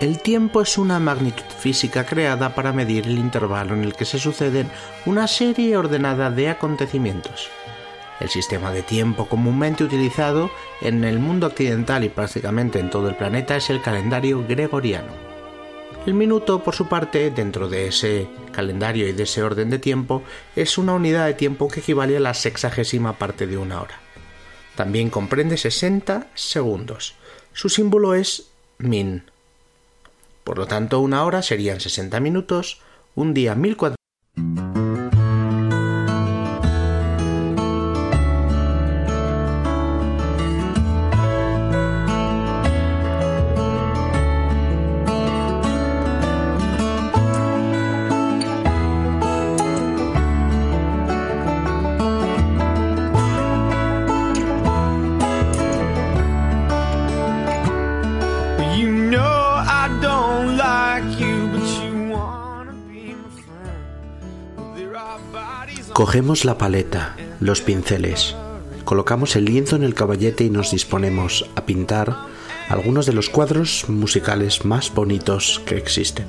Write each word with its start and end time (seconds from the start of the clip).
El 0.00 0.18
tiempo 0.18 0.62
es 0.62 0.78
una 0.78 0.98
magnitud 0.98 1.44
física 1.58 2.06
creada 2.06 2.54
para 2.54 2.72
medir 2.72 3.06
el 3.06 3.18
intervalo 3.18 3.74
en 3.74 3.84
el 3.84 3.94
que 3.94 4.06
se 4.06 4.18
suceden 4.18 4.70
una 5.04 5.28
serie 5.28 5.76
ordenada 5.76 6.30
de 6.30 6.48
acontecimientos. 6.48 7.50
El 8.18 8.30
sistema 8.30 8.70
de 8.72 8.82
tiempo 8.82 9.28
comúnmente 9.28 9.84
utilizado 9.84 10.50
en 10.80 11.04
el 11.04 11.18
mundo 11.18 11.48
occidental 11.48 12.02
y 12.02 12.08
prácticamente 12.08 12.78
en 12.78 12.88
todo 12.88 13.10
el 13.10 13.14
planeta 13.14 13.56
es 13.56 13.68
el 13.68 13.82
calendario 13.82 14.42
gregoriano. 14.48 15.12
El 16.06 16.14
minuto, 16.14 16.64
por 16.64 16.74
su 16.74 16.88
parte, 16.88 17.30
dentro 17.30 17.68
de 17.68 17.88
ese 17.88 18.26
calendario 18.52 19.06
y 19.06 19.12
de 19.12 19.24
ese 19.24 19.42
orden 19.42 19.68
de 19.68 19.78
tiempo, 19.78 20.22
es 20.56 20.78
una 20.78 20.94
unidad 20.94 21.26
de 21.26 21.34
tiempo 21.34 21.68
que 21.68 21.80
equivale 21.80 22.16
a 22.16 22.20
la 22.20 22.32
sexagésima 22.32 23.18
parte 23.18 23.46
de 23.46 23.58
una 23.58 23.82
hora. 23.82 24.00
También 24.76 25.10
comprende 25.10 25.58
60 25.58 26.28
segundos. 26.32 27.16
Su 27.52 27.68
símbolo 27.68 28.14
es 28.14 28.48
min. 28.78 29.29
Por 30.50 30.58
lo 30.58 30.66
tanto, 30.66 30.98
una 30.98 31.22
hora 31.22 31.42
serían 31.42 31.78
60 31.78 32.18
minutos, 32.18 32.80
un 33.14 33.34
día 33.34 33.54
1400. 33.54 33.94
Cogemos 65.92 66.44
la 66.44 66.56
paleta, 66.56 67.16
los 67.40 67.60
pinceles, 67.60 68.36
colocamos 68.84 69.36
el 69.36 69.44
lienzo 69.44 69.76
en 69.76 69.82
el 69.82 69.94
caballete 69.94 70.44
y 70.44 70.50
nos 70.50 70.70
disponemos 70.70 71.50
a 71.56 71.66
pintar 71.66 72.16
algunos 72.68 73.06
de 73.06 73.12
los 73.12 73.28
cuadros 73.28 73.86
musicales 73.88 74.64
más 74.64 74.94
bonitos 74.94 75.60
que 75.66 75.76
existen. 75.76 76.26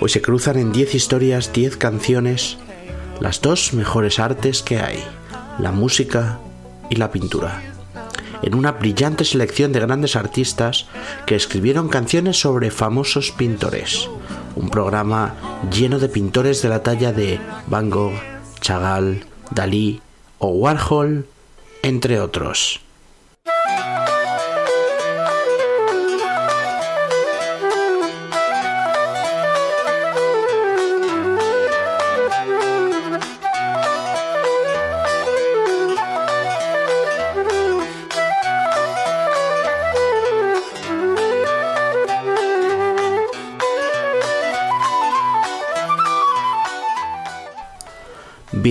Hoy 0.00 0.10
se 0.10 0.22
cruzan 0.22 0.58
en 0.58 0.72
10 0.72 0.94
historias, 0.94 1.52
10 1.52 1.78
canciones, 1.78 2.58
las 3.20 3.40
dos 3.40 3.72
mejores 3.72 4.18
artes 4.18 4.62
que 4.62 4.78
hay, 4.78 5.02
la 5.58 5.72
música 5.72 6.38
y 6.90 6.96
la 6.96 7.10
pintura. 7.10 7.62
En 8.42 8.54
una 8.54 8.72
brillante 8.72 9.24
selección 9.24 9.72
de 9.72 9.80
grandes 9.80 10.16
artistas 10.16 10.86
que 11.26 11.34
escribieron 11.34 11.88
canciones 11.88 12.40
sobre 12.40 12.70
famosos 12.70 13.32
pintores. 13.32 14.08
Un 14.56 14.70
programa 14.70 15.34
lleno 15.70 15.98
de 15.98 16.08
pintores 16.08 16.62
de 16.62 16.68
la 16.68 16.82
talla 16.82 17.12
de 17.12 17.38
Van 17.66 17.90
Gogh, 17.90 18.29
Chagall, 18.60 19.24
Dalí 19.50 20.00
o 20.38 20.48
Warhol, 20.48 21.26
entre 21.82 22.20
otros. 22.20 22.80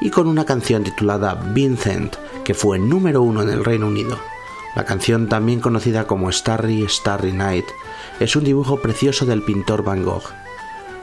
y 0.00 0.10
con 0.10 0.26
una 0.28 0.44
canción 0.44 0.84
titulada 0.84 1.34
Vincent, 1.34 2.16
que 2.44 2.54
fue 2.54 2.78
número 2.78 3.22
uno 3.22 3.42
en 3.42 3.50
el 3.50 3.64
Reino 3.64 3.88
Unido. 3.88 4.31
La 4.74 4.84
canción, 4.84 5.28
también 5.28 5.60
conocida 5.60 6.06
como 6.06 6.32
Starry 6.32 6.86
Starry 6.88 7.32
Night, 7.32 7.66
es 8.20 8.36
un 8.36 8.44
dibujo 8.44 8.80
precioso 8.80 9.26
del 9.26 9.42
pintor 9.42 9.84
Van 9.84 10.02
Gogh, 10.02 10.24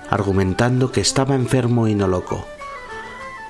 argumentando 0.10 0.92
que 0.92 1.02
estaba 1.02 1.36
enfermo 1.36 1.88
y 1.88 1.94
no 1.94 2.08
loco. 2.08 2.48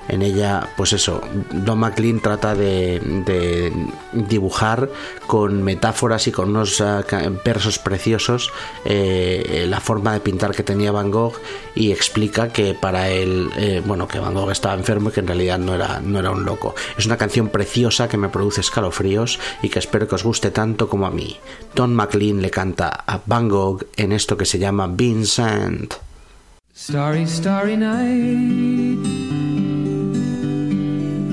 En 0.08 0.22
ella, 0.22 0.68
pues 0.76 0.92
eso, 0.92 1.20
Don 1.52 1.78
McLean 1.78 2.20
trata 2.20 2.54
de, 2.54 3.00
dibujar 4.12 4.88
con 5.26 5.62
metáforas 5.62 6.26
y 6.26 6.32
con 6.32 6.50
unos 6.50 6.80
uh, 6.80 7.04
versos 7.44 7.78
preciosos 7.78 8.52
eh, 8.84 9.66
la 9.68 9.80
forma 9.80 10.12
de 10.12 10.20
pintar 10.20 10.54
que 10.54 10.64
tenía 10.64 10.90
Van 10.90 11.10
Gogh 11.10 11.34
y 11.74 11.92
explica 11.92 12.48
que 12.48 12.74
para 12.74 13.08
él, 13.08 13.50
eh, 13.56 13.82
bueno, 13.86 14.08
que 14.08 14.18
Van 14.18 14.34
Gogh 14.34 14.50
estaba 14.50 14.74
enfermo 14.74 15.10
y 15.10 15.12
que 15.12 15.20
en 15.20 15.28
realidad 15.28 15.58
no 15.58 15.74
era, 15.74 16.00
no 16.00 16.18
era 16.18 16.30
un 16.30 16.44
loco. 16.44 16.74
Es 16.98 17.06
una 17.06 17.16
canción 17.16 17.48
preciosa 17.48 18.08
que 18.08 18.16
me 18.16 18.28
produce 18.28 18.62
escalofríos 18.62 19.38
y 19.62 19.68
que 19.68 19.78
espero 19.78 20.08
que 20.08 20.16
os 20.16 20.24
guste 20.24 20.50
tanto 20.50 20.88
como 20.88 21.06
a 21.06 21.10
mí. 21.10 21.36
Don 21.74 21.94
McLean 21.94 22.42
le 22.42 22.50
canta 22.50 22.88
a 23.06 23.20
Van 23.26 23.48
Gogh 23.48 23.86
en 23.96 24.12
esto 24.12 24.36
que 24.36 24.44
se 24.44 24.58
llama 24.58 24.88
Vincent. 24.88 25.94
Starry, 26.74 27.26
starry 27.26 27.76
night. 27.76 29.39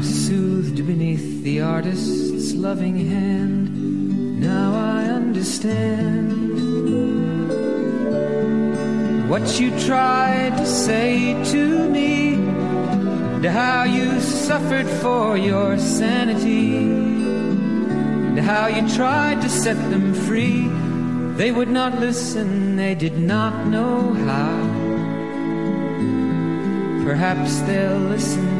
are 0.00 0.02
soothed 0.02 0.86
beneath 0.86 1.42
the 1.42 1.60
artist's 1.60 2.54
loving 2.54 2.96
hand. 3.06 4.40
Now 4.40 4.72
I 4.74 5.04
understand 5.04 6.30
what 9.28 9.60
you 9.60 9.78
tried 9.80 10.56
to 10.56 10.64
say 10.64 11.34
to 11.52 11.88
me, 11.90 12.32
and 12.32 13.44
how 13.44 13.82
you 13.84 14.18
suffered 14.20 14.86
for 15.02 15.36
your 15.36 15.76
sanity, 15.76 16.76
and 16.78 18.38
how 18.40 18.68
you 18.68 18.88
tried 18.96 19.42
to 19.42 19.50
set 19.50 19.76
them 19.90 20.14
free. 20.14 20.66
They 21.36 21.52
would 21.52 21.68
not 21.68 22.00
listen, 22.00 22.76
they 22.76 22.94
did 22.94 23.18
not 23.18 23.66
know 23.66 24.14
how. 24.14 24.60
Perhaps 27.04 27.60
they'll 27.60 27.98
listen 27.98 28.59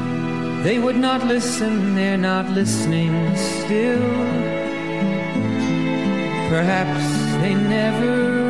They 0.63 0.77
would 0.77 0.95
not 0.95 1.25
listen, 1.25 1.95
they're 1.95 2.17
not 2.17 2.47
listening 2.49 3.35
still. 3.35 3.99
Perhaps 6.49 7.03
they 7.41 7.55
never 7.55 8.40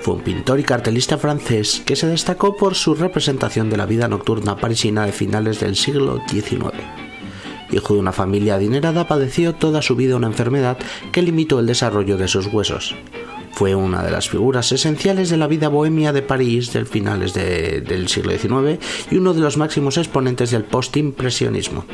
Fue 0.00 0.14
un 0.14 0.22
pintor 0.22 0.58
y 0.60 0.64
cartelista 0.64 1.18
francés 1.18 1.82
que 1.84 1.94
se 1.94 2.06
destacó 2.06 2.56
por 2.56 2.74
su 2.74 2.94
representación 2.94 3.68
de 3.68 3.76
la 3.76 3.84
vida 3.86 4.08
nocturna 4.08 4.56
parisina 4.56 5.04
de 5.04 5.12
finales 5.12 5.60
del 5.60 5.76
siglo 5.76 6.20
XIX. 6.28 6.72
Hijo 7.70 7.94
de 7.94 8.00
una 8.00 8.12
familia 8.12 8.54
adinerada, 8.56 9.06
padeció 9.06 9.54
toda 9.54 9.82
su 9.82 9.94
vida 9.96 10.16
una 10.16 10.26
enfermedad 10.26 10.78
que 11.12 11.22
limitó 11.22 11.60
el 11.60 11.66
desarrollo 11.66 12.16
de 12.16 12.26
sus 12.28 12.46
huesos. 12.46 12.96
Fue 13.52 13.74
una 13.74 14.02
de 14.02 14.10
las 14.10 14.30
figuras 14.30 14.72
esenciales 14.72 15.28
de 15.28 15.36
la 15.36 15.46
vida 15.46 15.68
bohemia 15.68 16.12
de 16.14 16.22
París 16.22 16.72
del 16.72 16.86
finales 16.86 17.34
de- 17.34 17.82
del 17.82 18.08
siglo 18.08 18.32
XIX 18.32 18.78
y 19.10 19.16
uno 19.16 19.34
de 19.34 19.40
los 19.40 19.58
máximos 19.58 19.98
exponentes 19.98 20.50
del 20.50 20.64
postimpresionismo. 20.64 21.84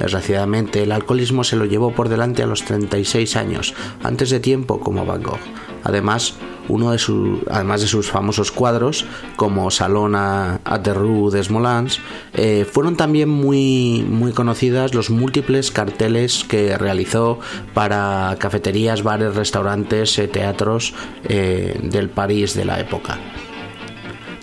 Desgraciadamente, 0.00 0.82
el 0.82 0.92
alcoholismo 0.92 1.44
se 1.44 1.56
lo 1.56 1.66
llevó 1.66 1.92
por 1.92 2.08
delante 2.08 2.42
a 2.42 2.46
los 2.46 2.64
36 2.64 3.36
años, 3.36 3.74
antes 4.02 4.30
de 4.30 4.40
tiempo 4.40 4.80
como 4.80 5.04
Van 5.06 5.22
Gogh. 5.22 5.38
Además, 5.84 6.34
uno 6.68 6.92
de 6.92 6.98
su- 6.98 7.42
además 7.50 7.80
de 7.80 7.86
sus 7.86 8.10
famosos 8.10 8.50
cuadros, 8.52 9.04
como 9.36 9.70
Salón 9.70 10.14
a, 10.14 10.56
a 10.64 10.78
Rue 10.78 11.30
des 11.30 11.50
Moulins, 11.50 11.98
eh, 12.32 12.66
fueron 12.70 12.96
también 12.96 13.28
muy, 13.28 14.04
muy 14.08 14.32
conocidas 14.32 14.94
los 14.94 15.10
múltiples 15.10 15.70
carteles 15.70 16.44
que 16.48 16.76
realizó 16.78 17.38
para 17.74 18.36
cafeterías, 18.38 19.02
bares, 19.02 19.34
restaurantes, 19.34 20.18
eh, 20.18 20.28
teatros 20.28 20.94
eh, 21.28 21.78
del 21.82 22.08
París 22.08 22.54
de 22.54 22.64
la 22.64 22.78
época. 22.80 23.18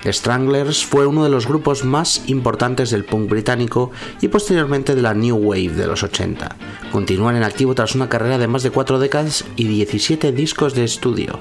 Stranglers 0.06 0.86
fue 0.86 1.08
uno 1.08 1.24
de 1.24 1.30
los 1.30 1.48
grupos 1.48 1.84
más 1.84 2.24
importantes 2.28 2.92
del 2.92 3.06
punk 3.06 3.30
británico 3.30 3.92
y 4.22 4.28
posteriormente 4.28 4.96
de 4.96 5.02
la 5.02 5.14
New 5.14 5.36
Wave 5.38 5.70
de 5.70 5.88
los 5.88 6.04
80. 6.04 6.56
Continúan 6.92 7.36
en 7.36 7.44
activo 7.44 7.76
tras 7.76 7.96
una 7.96 8.10
carrera 8.10 8.38
de 8.38 8.48
más 8.48 8.64
de 8.64 8.72
cuatro 8.72 9.00
décadas 9.00 9.46
y 9.56 9.66
17 9.66 10.32
discos 10.32 10.74
de 10.76 10.84
estudio. 10.84 11.40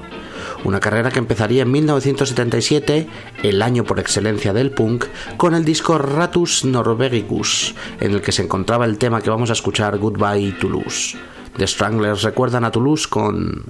Una 0.63 0.79
carrera 0.79 1.11
que 1.11 1.19
empezaría 1.19 1.61
en 1.61 1.71
1977, 1.71 3.07
el 3.43 3.61
año 3.61 3.83
por 3.83 3.99
excelencia 3.99 4.53
del 4.53 4.71
punk, 4.71 5.05
con 5.37 5.53
el 5.53 5.63
disco 5.63 5.97
Ratus 5.97 6.65
Norvegicus, 6.65 7.75
en 7.99 8.11
el 8.11 8.21
que 8.21 8.31
se 8.31 8.43
encontraba 8.43 8.85
el 8.85 8.97
tema 8.97 9.21
que 9.21 9.29
vamos 9.29 9.49
a 9.49 9.53
escuchar 9.53 9.97
Goodbye 9.97 10.53
Toulouse. 10.59 11.17
The 11.57 11.67
Stranglers 11.67 12.23
recuerdan 12.23 12.65
a 12.65 12.71
Toulouse 12.71 13.07
con 13.07 13.65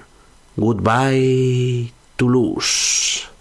Goodbye 0.56 1.92
Toulouse. 2.16 3.37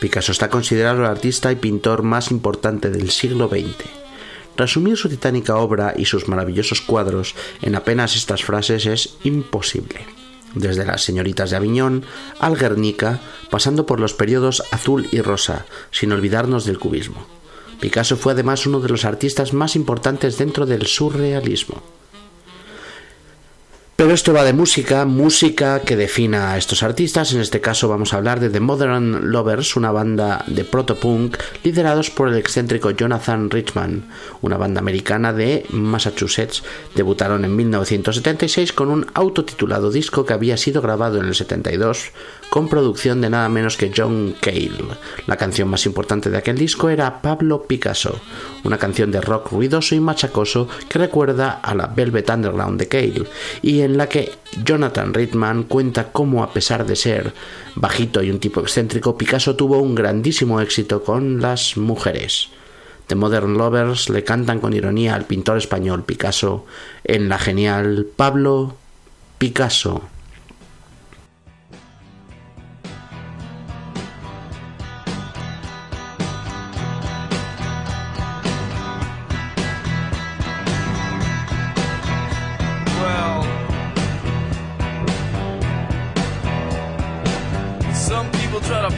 Picasso 0.00 0.32
está 0.32 0.50
considerado 0.50 1.02
el 1.02 1.06
artista 1.06 1.52
y 1.52 1.54
pintor 1.54 2.02
más 2.02 2.32
importante 2.32 2.90
del 2.90 3.12
siglo 3.12 3.48
XX. 3.48 3.84
Resumir 4.56 4.96
su 4.96 5.08
titánica 5.08 5.54
obra 5.54 5.94
y 5.96 6.06
sus 6.06 6.26
maravillosos 6.26 6.80
cuadros 6.80 7.36
en 7.60 7.76
apenas 7.76 8.16
estas 8.16 8.42
frases 8.42 8.86
es 8.86 9.14
imposible. 9.22 10.00
Desde 10.56 10.84
las 10.84 11.04
señoritas 11.04 11.50
de 11.50 11.56
Aviñón 11.58 12.04
al 12.40 12.56
Guernica, 12.56 13.20
pasando 13.48 13.86
por 13.86 14.00
los 14.00 14.12
periodos 14.12 14.64
azul 14.72 15.06
y 15.12 15.20
rosa, 15.20 15.66
sin 15.92 16.10
olvidarnos 16.10 16.64
del 16.64 16.80
cubismo. 16.80 17.41
Picasso 17.82 18.16
fue 18.16 18.32
además 18.32 18.64
uno 18.64 18.78
de 18.78 18.88
los 18.88 19.04
artistas 19.04 19.52
más 19.52 19.74
importantes 19.74 20.38
dentro 20.38 20.66
del 20.66 20.86
surrealismo. 20.86 21.82
Pero 24.02 24.14
esto 24.14 24.32
va 24.32 24.42
de 24.42 24.52
música, 24.52 25.04
música 25.04 25.78
que 25.82 25.94
defina 25.94 26.50
a 26.50 26.58
estos 26.58 26.82
artistas. 26.82 27.32
En 27.34 27.40
este 27.40 27.60
caso 27.60 27.86
vamos 27.86 28.12
a 28.12 28.16
hablar 28.16 28.40
de 28.40 28.50
The 28.50 28.58
Modern 28.58 29.30
Lovers, 29.30 29.76
una 29.76 29.92
banda 29.92 30.44
de 30.48 30.64
protopunk 30.64 31.36
liderados 31.62 32.10
por 32.10 32.26
el 32.26 32.34
excéntrico 32.34 32.90
Jonathan 32.90 33.48
Richman, 33.48 34.08
una 34.40 34.56
banda 34.56 34.80
americana 34.80 35.32
de 35.32 35.66
Massachusetts. 35.70 36.64
Debutaron 36.96 37.44
en 37.44 37.54
1976 37.54 38.72
con 38.72 38.90
un 38.90 39.06
autotitulado 39.14 39.92
disco 39.92 40.26
que 40.26 40.32
había 40.32 40.56
sido 40.56 40.82
grabado 40.82 41.20
en 41.20 41.26
el 41.26 41.36
72 41.36 42.10
con 42.52 42.68
producción 42.68 43.22
de 43.22 43.30
nada 43.30 43.48
menos 43.48 43.78
que 43.78 43.90
John 43.96 44.34
Cale. 44.38 44.98
La 45.26 45.38
canción 45.38 45.68
más 45.68 45.86
importante 45.86 46.28
de 46.28 46.36
aquel 46.36 46.58
disco 46.58 46.90
era 46.90 47.22
Pablo 47.22 47.62
Picasso, 47.62 48.20
una 48.64 48.76
canción 48.76 49.10
de 49.10 49.22
rock 49.22 49.52
ruidoso 49.52 49.94
y 49.94 50.00
machacoso 50.00 50.68
que 50.86 50.98
recuerda 50.98 51.60
a 51.62 51.74
la 51.74 51.86
Velvet 51.86 52.28
Underground 52.28 52.78
de 52.78 52.88
Cale, 52.88 53.24
y 53.62 53.80
en 53.80 53.91
en 53.92 53.98
la 53.98 54.08
que 54.08 54.32
Jonathan 54.64 55.12
Ritman 55.12 55.64
cuenta 55.64 56.12
cómo, 56.12 56.42
a 56.42 56.54
pesar 56.54 56.86
de 56.86 56.96
ser 56.96 57.34
bajito 57.74 58.22
y 58.22 58.30
un 58.30 58.40
tipo 58.40 58.60
excéntrico, 58.60 59.18
Picasso 59.18 59.54
tuvo 59.54 59.80
un 59.80 59.94
grandísimo 59.94 60.62
éxito 60.62 61.04
con 61.04 61.42
las 61.42 61.76
mujeres. 61.76 62.48
The 63.08 63.16
Modern 63.16 63.58
Lovers 63.58 64.08
le 64.08 64.24
cantan 64.24 64.60
con 64.60 64.72
ironía 64.72 65.14
al 65.14 65.26
pintor 65.26 65.58
español 65.58 66.04
Picasso 66.04 66.64
en 67.04 67.28
la 67.28 67.38
genial 67.38 68.06
Pablo 68.16 68.76
Picasso. 69.36 70.08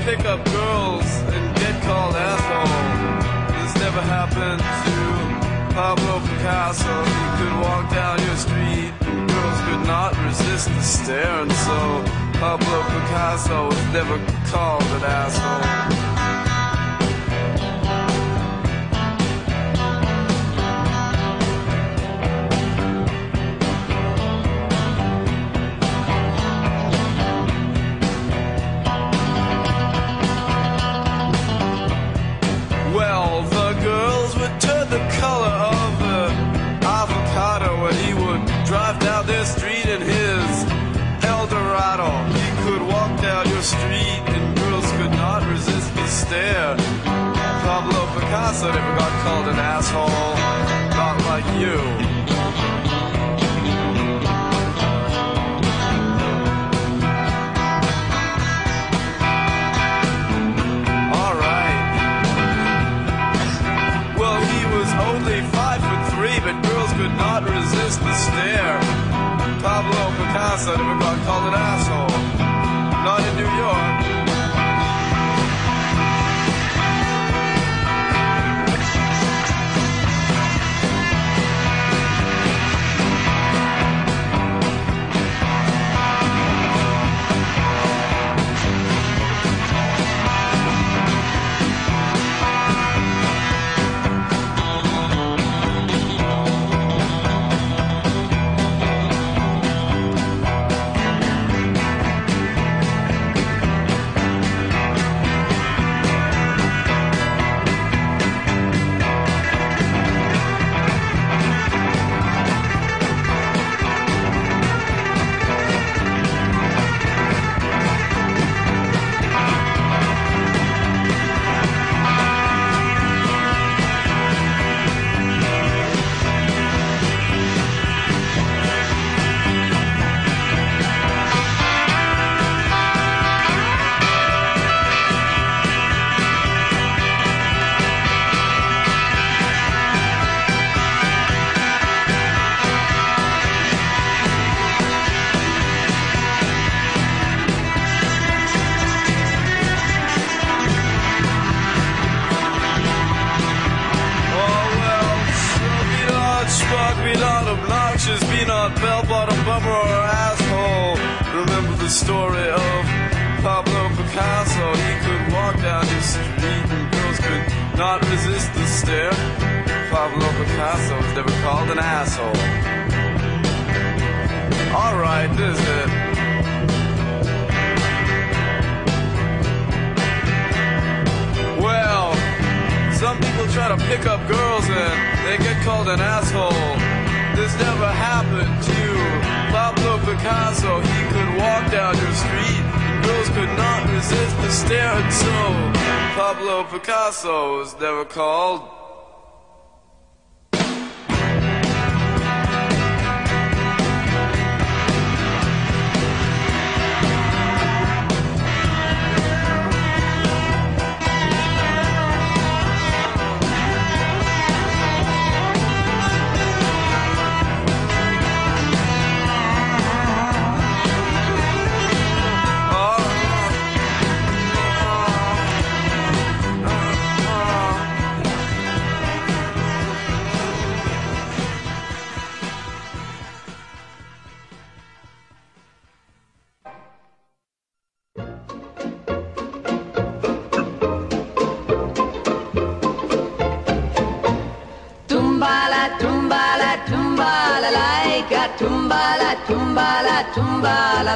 pick 0.04 0.26
up 0.26 0.44
girls 0.44 1.06
and 1.32 1.56
get 1.56 1.82
called 1.82 2.14
asshole. 2.14 3.56
This 3.56 3.74
never 3.80 4.02
happened 4.02 4.60
to 4.60 5.74
Pablo 5.74 6.20
Picasso. 6.20 6.94
You 7.20 7.28
could 7.38 7.54
walk 7.64 7.90
down 7.90 8.20
your 8.20 8.36
street 8.36 8.92
and 9.00 9.28
girls 9.30 9.60
could 9.66 9.86
not 9.86 10.12
resist 10.26 10.68
the 10.68 10.82
stare, 10.82 11.40
and 11.40 11.52
so 11.52 12.04
Pablo 12.38 12.82
Picasso 12.92 13.66
was 13.68 13.84
never 13.94 14.18
called 14.52 14.82
an 14.82 15.04
asshole. 15.04 15.93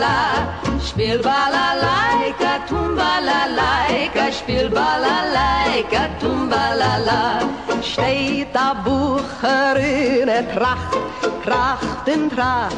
Tumbala, 0.09 0.81
spiel 0.81 1.19
balalaika, 1.23 2.67
tumbalaika, 2.69 4.33
spiel 4.33 4.69
balalaika, 4.71 6.09
tumbala. 6.21 7.41
Steht 7.83 8.55
der 8.55 8.75
Bucher 8.85 9.77
in 9.77 10.27
der 10.27 10.45
Tracht, 10.53 10.97
Tracht 11.45 12.09
Tracht, 12.31 12.77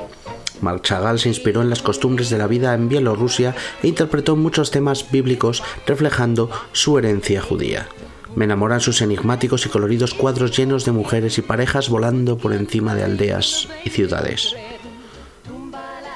Marc 0.62 0.84
Chagall 0.84 1.18
se 1.18 1.30
inspiró 1.30 1.64
en 1.64 1.72
las 1.72 1.82
costumbres 1.82 2.30
de 2.30 2.38
la 2.38 2.46
vida 2.46 2.76
en 2.76 2.90
Bielorrusia 2.90 3.56
e 3.82 3.88
interpretó 3.88 4.36
muchos 4.36 4.70
temas 4.70 5.10
bíblicos 5.10 5.64
reflejando 5.88 6.52
su 6.74 7.00
herencia 7.00 7.42
judía. 7.42 7.88
Me 8.36 8.46
enamoran 8.46 8.80
sus 8.80 9.02
enigmáticos 9.02 9.66
y 9.66 9.70
coloridos 9.70 10.14
cuadros 10.14 10.56
llenos 10.56 10.86
de 10.86 10.92
mujeres 10.92 11.38
y 11.38 11.42
parejas 11.42 11.90
volando 11.90 12.38
por 12.38 12.54
encima 12.54 12.96
de 12.96 13.04
aldeas 13.04 13.68
y 13.84 13.90
ciudades. 13.90 14.56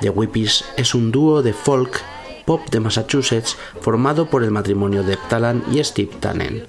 The 0.01 0.09
Whippies 0.09 0.65
es 0.77 0.95
un 0.95 1.11
dúo 1.11 1.41
de 1.41 1.53
folk 1.53 2.01
pop 2.45 2.61
de 2.69 2.79
Massachusetts 2.79 3.57
formado 3.81 4.29
por 4.29 4.43
el 4.43 4.51
matrimonio 4.51 5.03
de 5.03 5.17
Talan 5.29 5.63
y 5.71 5.83
Steve 5.83 6.11
Tannen. 6.19 6.67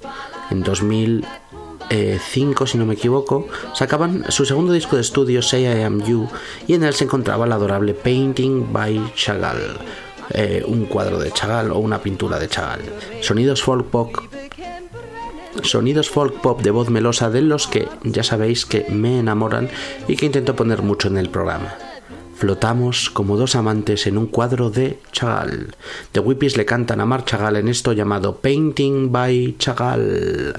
En 0.49 0.63
2005, 0.63 2.67
si 2.67 2.77
no 2.77 2.85
me 2.85 2.95
equivoco, 2.95 3.47
sacaban 3.73 4.25
su 4.29 4.45
segundo 4.45 4.73
disco 4.73 4.95
de 4.95 5.03
estudio 5.03 5.41
Say 5.41 5.63
I 5.63 5.83
Am 5.83 6.03
You 6.03 6.27
y 6.67 6.73
en 6.73 6.83
él 6.83 6.93
se 6.93 7.05
encontraba 7.05 7.45
el 7.45 7.51
adorable 7.51 7.93
Painting 7.93 8.73
by 8.73 9.13
Chagall, 9.15 9.77
eh, 10.31 10.63
un 10.65 10.85
cuadro 10.85 11.19
de 11.19 11.31
Chagall 11.31 11.71
o 11.71 11.79
una 11.79 12.01
pintura 12.01 12.39
de 12.39 12.49
Chagall. 12.49 12.81
Sonidos 13.21 13.61
folk 13.61 13.87
pop 13.87 14.15
sonidos 15.63 16.09
folk 16.09 16.41
pop 16.41 16.61
de 16.61 16.71
voz 16.71 16.89
melosa 16.89 17.29
de 17.29 17.41
los 17.41 17.67
que 17.67 17.87
ya 18.03 18.23
sabéis 18.23 18.65
que 18.65 18.85
me 18.89 19.19
enamoran 19.19 19.69
y 20.07 20.15
que 20.15 20.25
intento 20.25 20.55
poner 20.55 20.81
mucho 20.81 21.07
en 21.07 21.17
el 21.17 21.29
programa. 21.29 21.75
Flotamos 22.37 23.09
como 23.09 23.35
dos 23.35 23.55
amantes 23.55 24.05
en 24.05 24.15
un 24.15 24.27
cuadro 24.27 24.69
de 24.69 24.99
Chagall. 25.11 25.75
The 26.11 26.19
Whippies 26.19 26.55
le 26.55 26.65
cantan 26.65 27.01
a 27.01 27.05
Marc 27.05 27.25
Chagall 27.25 27.55
en 27.55 27.67
esto 27.67 27.93
llamado 27.93 28.37
Painting 28.37 29.11
by 29.11 29.55
Chagall. 29.57 30.53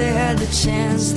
They 0.00 0.12
had 0.12 0.38
the 0.38 0.46
chance, 0.46 1.12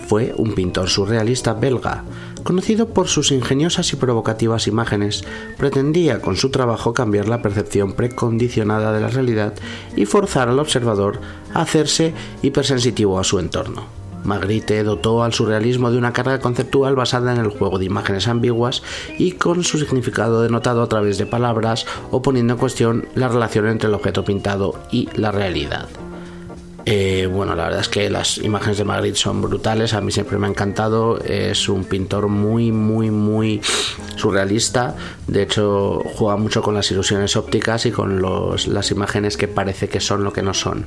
Fue 0.07 0.35
un 0.37 0.55
pintor 0.55 0.89
surrealista 0.89 1.55
belga, 1.55 2.05
conocido 2.43 2.89
por 2.89 3.09
sus 3.09 3.31
ingeniosas 3.31 3.93
y 3.93 3.97
provocativas 3.97 4.67
imágenes, 4.67 5.25
pretendía 5.57 6.21
con 6.21 6.37
su 6.37 6.51
trabajo 6.51 6.93
cambiar 6.93 7.29
la 7.29 7.41
percepción 7.41 7.93
precondicionada 7.93 8.93
de 8.93 9.01
la 9.01 9.09
realidad 9.09 9.55
y 9.97 10.07
forzar 10.07 10.49
al 10.49 10.59
observador 10.59 11.21
a 11.55 11.63
hacerse 11.63 12.13
hipersensitivo 12.43 13.19
a 13.19 13.25
su 13.25 13.39
entorno. 13.39 14.02
Magritte 14.25 14.83
dotó 14.85 15.23
al 15.23 15.33
surrealismo 15.33 15.91
de 15.91 15.99
una 15.99 16.13
carga 16.13 16.41
conceptual 16.41 16.95
basada 16.95 17.33
en 17.33 17.41
el 17.41 17.49
juego 17.49 17.79
de 17.79 17.87
imágenes 17.87 18.29
ambiguas 18.29 18.83
y 19.19 19.33
con 19.33 19.65
su 19.65 19.79
significado 19.79 20.43
denotado 20.43 20.83
a 20.83 20.89
través 20.89 21.19
de 21.19 21.27
palabras 21.27 21.87
o 22.11 22.23
poniendo 22.23 22.55
en 22.55 22.59
cuestión 22.59 23.09
la 23.15 23.29
relación 23.29 23.67
entre 23.69 23.89
el 23.89 23.95
objeto 23.95 24.25
pintado 24.25 24.75
y 24.91 25.09
la 25.15 25.33
realidad. 25.33 25.89
Eh, 26.85 27.29
bueno, 27.31 27.55
la 27.55 27.65
verdad 27.65 27.81
es 27.81 27.89
que 27.89 28.11
las 28.11 28.39
imágenes 28.39 28.79
de 28.79 28.85
Magritte 28.85 29.17
son 29.17 29.41
brutales, 29.41 29.95
a 29.95 30.01
mí 30.01 30.11
siempre 30.11 30.39
me 30.39 30.47
ha 30.47 30.51
encantado, 30.51 31.19
es 31.21 31.69
un 31.69 31.85
pintor 31.85 32.29
muy, 32.29 32.73
muy, 32.73 33.11
muy 33.11 33.61
surrealista, 34.17 34.97
de 35.29 35.43
hecho 35.43 36.01
juega 36.17 36.37
mucho 36.37 36.61
con 36.61 36.75
las 36.75 36.91
ilusiones 36.91 37.37
ópticas 37.37 37.87
y 37.87 37.93
con 37.93 38.21
las 38.21 38.91
imágenes 38.91 39.37
que 39.37 39.47
parece 39.47 39.89
que 39.89 40.01
son 40.01 40.25
lo 40.25 40.33
que 40.33 40.43
no 40.43 40.55
son. 40.55 40.87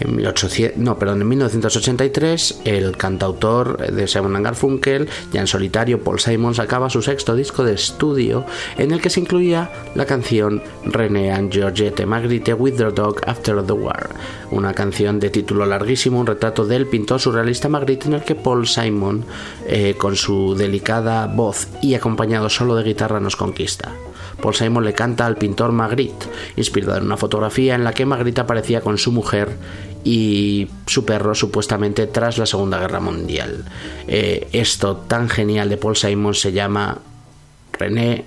En, 0.00 0.16
1800, 0.16 0.78
no, 0.78 0.98
perdón, 0.98 1.22
en 1.22 1.28
1983 1.28 2.62
el 2.64 2.96
cantautor 2.96 3.78
de 3.78 4.06
Simon 4.06 4.42
Garfunkel, 4.42 5.08
ya 5.32 5.40
en 5.40 5.46
solitario, 5.46 6.02
Paul 6.02 6.20
Simon 6.20 6.54
sacaba 6.54 6.90
su 6.90 7.00
sexto 7.00 7.34
disco 7.34 7.64
de 7.64 7.74
estudio 7.74 8.44
en 8.76 8.90
el 8.90 9.00
que 9.00 9.08
se 9.08 9.20
incluía 9.20 9.70
la 9.94 10.04
canción 10.04 10.62
René 10.84 11.32
and 11.32 11.52
Georgette 11.52 12.04
Magritte 12.04 12.54
With 12.54 12.76
Their 12.76 12.92
Dog 12.92 13.20
After 13.26 13.62
the 13.62 13.72
War, 13.72 14.10
una 14.50 14.74
canción 14.74 15.13
de 15.20 15.30
título 15.30 15.66
larguísimo, 15.66 16.20
un 16.20 16.26
retrato 16.26 16.66
del 16.66 16.86
pintor 16.86 17.20
surrealista 17.20 17.68
Magritte 17.68 18.06
en 18.06 18.14
el 18.14 18.22
que 18.22 18.34
Paul 18.34 18.66
Simon, 18.66 19.24
eh, 19.66 19.94
con 19.96 20.16
su 20.16 20.54
delicada 20.54 21.26
voz 21.26 21.68
y 21.82 21.94
acompañado 21.94 22.48
solo 22.48 22.74
de 22.76 22.84
guitarra, 22.84 23.20
nos 23.20 23.36
conquista. 23.36 23.92
Paul 24.40 24.54
Simon 24.54 24.84
le 24.84 24.92
canta 24.92 25.26
al 25.26 25.36
pintor 25.36 25.72
Magritte, 25.72 26.26
inspirado 26.56 26.98
en 26.98 27.04
una 27.04 27.16
fotografía 27.16 27.74
en 27.74 27.84
la 27.84 27.92
que 27.92 28.06
Magritte 28.06 28.40
aparecía 28.40 28.80
con 28.80 28.98
su 28.98 29.12
mujer 29.12 29.56
y 30.04 30.68
su 30.86 31.04
perro 31.04 31.34
supuestamente 31.34 32.06
tras 32.06 32.38
la 32.38 32.46
Segunda 32.46 32.78
Guerra 32.78 33.00
Mundial. 33.00 33.64
Eh, 34.06 34.48
esto 34.52 34.96
tan 34.96 35.28
genial 35.28 35.68
de 35.68 35.76
Paul 35.76 35.96
Simon 35.96 36.34
se 36.34 36.52
llama 36.52 36.98
René 37.72 38.24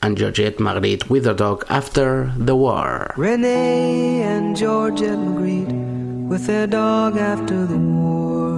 and 0.00 0.16
Georgette 0.16 0.58
Magritte 0.58 1.08
with 1.08 1.26
a 1.26 1.34
dog 1.34 1.64
after 1.68 2.32
the 2.38 2.54
war. 2.54 3.14
Renee 3.16 4.22
and 4.22 4.56
Georgette 4.56 5.18
Magritte 5.18 5.85
with 6.28 6.46
their 6.46 6.66
dog 6.66 7.16
after 7.16 7.66
the 7.66 7.78
war. 7.78 8.50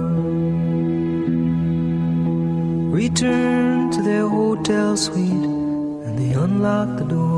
Returned 2.91 3.93
to 3.93 4.01
their 4.01 4.27
hotel 4.27 4.97
suite 4.97 5.45
and 6.05 6.17
they 6.17 6.31
unlocked 6.33 6.97
the 6.97 7.05
door. 7.05 7.29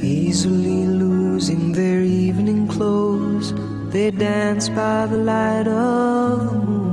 Easily 0.00 0.86
losing 0.86 1.72
their 1.72 2.02
evening 2.02 2.68
clothes, 2.68 3.52
they 3.92 4.10
danced 4.10 4.74
by 4.74 5.06
the 5.06 5.18
light 5.18 5.68
of 5.68 6.50
the 6.50 6.58
moon. 6.58 6.84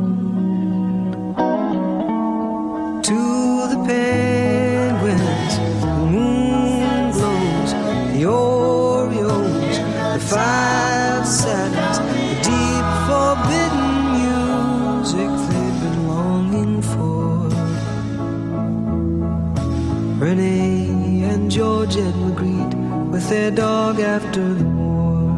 To 3.09 3.21
the 3.71 3.79
penguins, 3.87 5.53
the 5.81 5.95
moon 6.13 7.11
glows. 7.11 7.71
The 8.13 8.25
the 8.25 8.80
five 10.31 11.27
seconds, 11.27 11.97
the 11.99 12.35
deep 12.47 12.87
forbidden 13.07 13.89
music 14.15 15.31
they've 15.49 15.79
been 15.83 16.07
longing 16.07 16.81
for. 16.81 17.49
Renee 20.23 21.23
and 21.23 21.51
Georgette 21.51 22.15
Magritte 22.23 22.75
with 23.11 23.27
their 23.27 23.51
dog 23.51 23.99
after 23.99 24.53
the 24.53 24.63
war. 24.63 25.31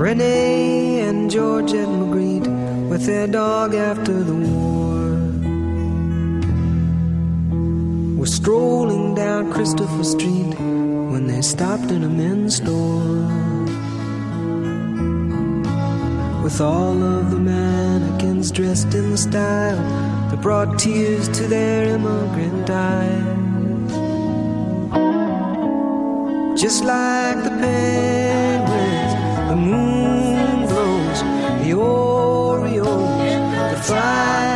Renee 0.00 1.00
and 1.06 1.30
Georgette 1.30 1.86
Magritte 2.00 2.50
with 2.88 3.06
their 3.06 3.28
dog 3.28 3.74
after 3.74 4.24
the 4.24 4.34
war. 4.34 4.72
were 8.18 8.26
strolling 8.26 9.14
down 9.14 9.52
Christopher 9.52 10.04
Street 10.04 10.54
when 11.12 11.26
they 11.26 11.42
stopped 11.42 11.90
in 11.90 12.04
a 12.04 12.08
men's 12.08 12.56
store. 12.56 13.28
With 16.42 16.58
all 16.58 17.02
of 17.02 17.30
the 17.30 17.38
mannequins 17.38 18.50
dressed 18.50 18.94
in 18.94 19.10
the 19.10 19.18
style 19.18 19.76
that 20.30 20.40
brought 20.40 20.78
tears 20.78 21.28
to 21.36 21.42
their 21.46 21.84
immigrant 21.96 22.70
eyes. 22.70 23.92
Just 26.58 26.82
like 26.82 27.44
the 27.44 27.54
penguins, 27.64 29.12
the 29.50 29.56
moon 29.56 30.66
glows, 30.66 31.20
the 31.62 31.72
Oreos, 31.76 33.30
the 33.70 33.82
five 33.82 34.51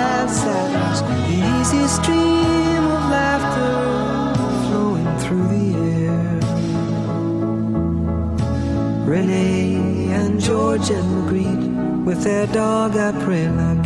with 12.06 12.22
their 12.22 12.46
dog, 12.46 12.96
I 12.96 13.10
pray 13.24 13.48
like. 13.48 13.76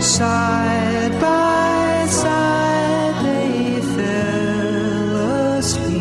Side 0.00 1.12
by 1.20 2.06
side 2.08 3.16
they 3.26 3.80
fell 3.96 5.16
asleep. 5.58 6.00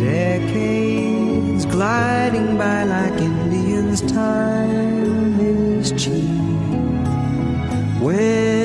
Decades 0.00 1.66
gliding 1.66 2.56
by 2.56 2.84
like 2.84 3.20
Indians, 3.20 4.00
time 4.10 5.38
is 5.38 5.92
cheap. 5.92 6.24
When 8.00 8.57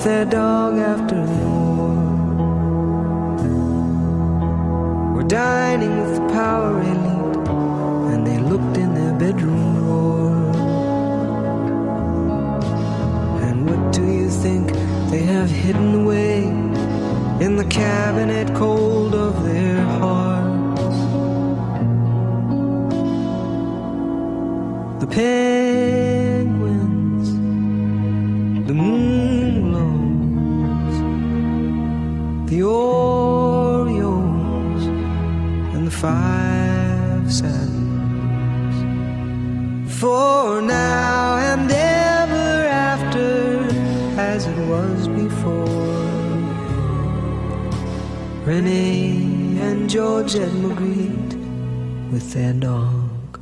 with 0.00 0.06
their 0.06 0.24
dog 0.24 0.78
after 0.78 1.26
the 1.26 1.32
war. 1.32 1.92
We're 5.14 5.28
dining 5.28 5.94
with 6.00 6.14
the 6.16 6.26
power 6.32 6.80
elite, 6.80 7.48
and 8.12 8.26
they 8.26 8.38
looked 8.38 8.78
in 8.78 8.94
their 8.94 9.12
bedroom 9.12 9.74
drawer. 9.76 10.30
And 13.46 13.68
what 13.68 13.92
do 13.92 14.02
you 14.06 14.30
think 14.30 14.72
they 15.10 15.22
have 15.34 15.50
hidden 15.50 15.94
away 16.02 16.44
in 17.44 17.56
the 17.56 17.66
cabinet 17.66 18.54
cold 18.54 18.79
And 48.66 49.88
Georgette 49.88 50.52
Magritte 50.52 51.34
with 52.12 52.32
their 52.34 52.52
dog 52.52 53.40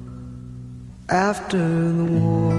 after 1.08 1.58
the 1.58 2.04
war. 2.04 2.57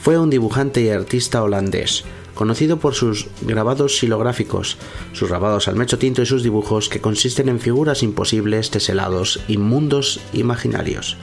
fue 0.00 0.16
un 0.16 0.30
dibujante 0.30 0.80
y 0.80 0.90
artista 0.90 1.42
holandés, 1.42 2.04
conocido 2.36 2.76
por 2.76 2.94
sus 2.94 3.26
grabados 3.40 3.98
silográficos, 3.98 4.78
sus 5.12 5.28
grabados 5.28 5.66
al 5.66 5.74
mecho 5.74 5.98
tinto 5.98 6.22
y 6.22 6.26
sus 6.26 6.44
dibujos 6.44 6.88
que 6.88 7.00
consisten 7.00 7.48
en 7.48 7.58
figuras 7.58 8.04
imposibles, 8.04 8.70
teselados 8.70 9.40
y 9.48 9.58
mundos 9.58 10.20
imaginarios. 10.32 11.16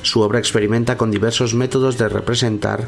Su 0.00 0.22
obra 0.22 0.38
experimenta 0.38 0.96
con 0.96 1.10
diversos 1.10 1.52
métodos 1.52 1.98
de 1.98 2.08
representar 2.08 2.86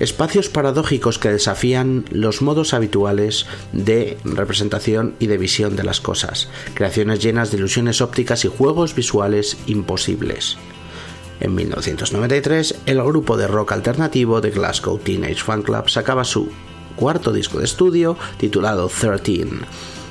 espacios 0.00 0.48
paradójicos 0.48 1.18
que 1.18 1.30
desafían 1.30 2.04
los 2.10 2.42
modos 2.42 2.74
habituales 2.74 3.46
de 3.72 4.18
representación 4.24 5.14
y 5.18 5.26
de 5.26 5.38
visión 5.38 5.76
de 5.76 5.84
las 5.84 6.00
cosas, 6.00 6.48
creaciones 6.74 7.20
llenas 7.20 7.50
de 7.50 7.58
ilusiones 7.58 8.00
ópticas 8.00 8.44
y 8.44 8.48
juegos 8.48 8.94
visuales 8.94 9.56
imposibles. 9.66 10.56
En 11.40 11.54
1993, 11.54 12.74
el 12.86 13.02
grupo 13.02 13.36
de 13.36 13.46
rock 13.46 13.72
alternativo 13.72 14.40
de 14.40 14.50
Glasgow 14.50 14.98
Teenage 14.98 15.36
Fan 15.42 15.62
Club 15.62 15.88
sacaba 15.88 16.24
su 16.24 16.50
cuarto 16.96 17.32
disco 17.32 17.58
de 17.58 17.64
estudio 17.64 18.16
titulado 18.38 18.88
13 18.88 19.46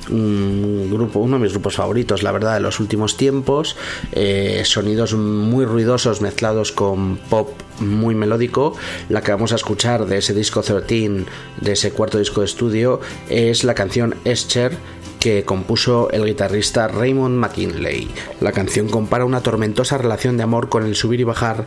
un 0.10 0.90
grupo, 0.92 1.20
uno 1.20 1.38
de 1.38 1.44
mis 1.44 1.52
grupos 1.54 1.76
favoritos, 1.76 2.24
la 2.24 2.32
verdad, 2.32 2.56
de 2.56 2.60
los 2.60 2.80
últimos 2.80 3.18
tiempos. 3.18 3.76
Eh, 4.12 4.64
sonidos 4.66 5.14
muy 5.14 5.66
ruidosos 5.66 6.22
mezclados 6.22 6.72
con 6.72 7.18
pop 7.18 7.50
muy 7.80 8.16
melódico. 8.16 8.76
La 9.10 9.22
que 9.22 9.32
vamos 9.32 9.52
a 9.52 9.56
escuchar 9.56 10.06
de 10.06 10.18
ese 10.18 10.34
disco 10.34 10.62
13, 10.62 11.26
de 11.62 11.72
ese 11.72 11.92
cuarto 11.92 12.18
disco 12.20 12.42
de 12.42 12.46
estudio, 12.46 13.02
es 13.30 13.64
la 13.64 13.74
canción 13.74 14.16
Escher 14.26 14.78
que 15.20 15.44
compuso 15.44 16.10
el 16.12 16.26
guitarrista 16.26 16.88
Raymond 16.88 17.36
McKinley. 17.36 18.10
La 18.40 18.52
canción 18.52 18.88
compara 18.88 19.26
una 19.26 19.42
tormentosa 19.42 19.98
relación 19.98 20.38
de 20.38 20.44
amor 20.44 20.70
con 20.70 20.86
el 20.86 20.96
subir 20.96 21.20
y 21.20 21.24
bajar 21.24 21.66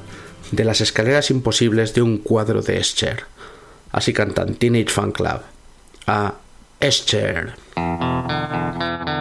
de 0.53 0.65
las 0.65 0.81
escaleras 0.81 1.31
imposibles 1.31 1.95
de 1.95 2.03
un 2.03 2.19
cuadro 2.19 2.63
de 2.63 2.79
Escher. 2.79 3.25
Así 3.93 4.13
cantan 4.13 4.55
Teenage 4.55 4.89
Fan 4.89 5.13
Club 5.13 5.41
a 6.07 6.35
Escher. 6.81 7.55
Música 7.81 9.20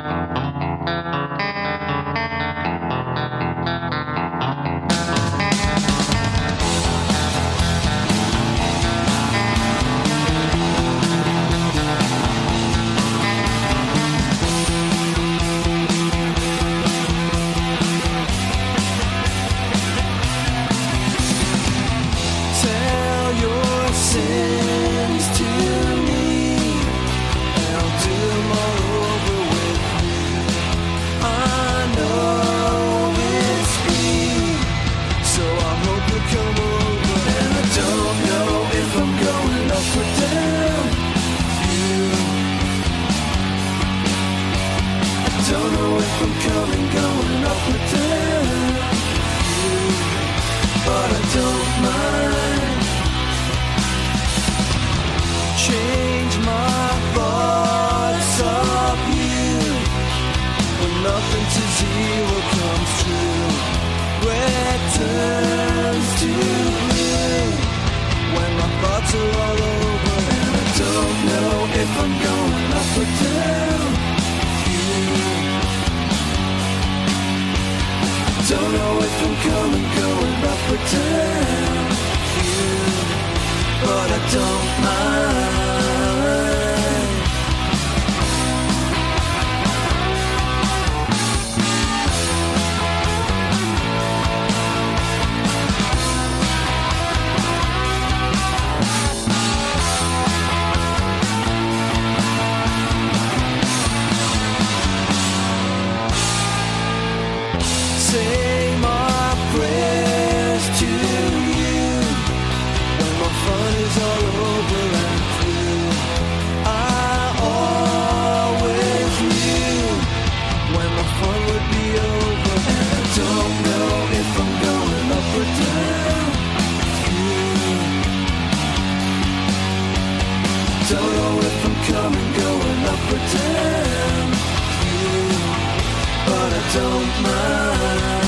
but 136.90 137.28
I 137.28 138.19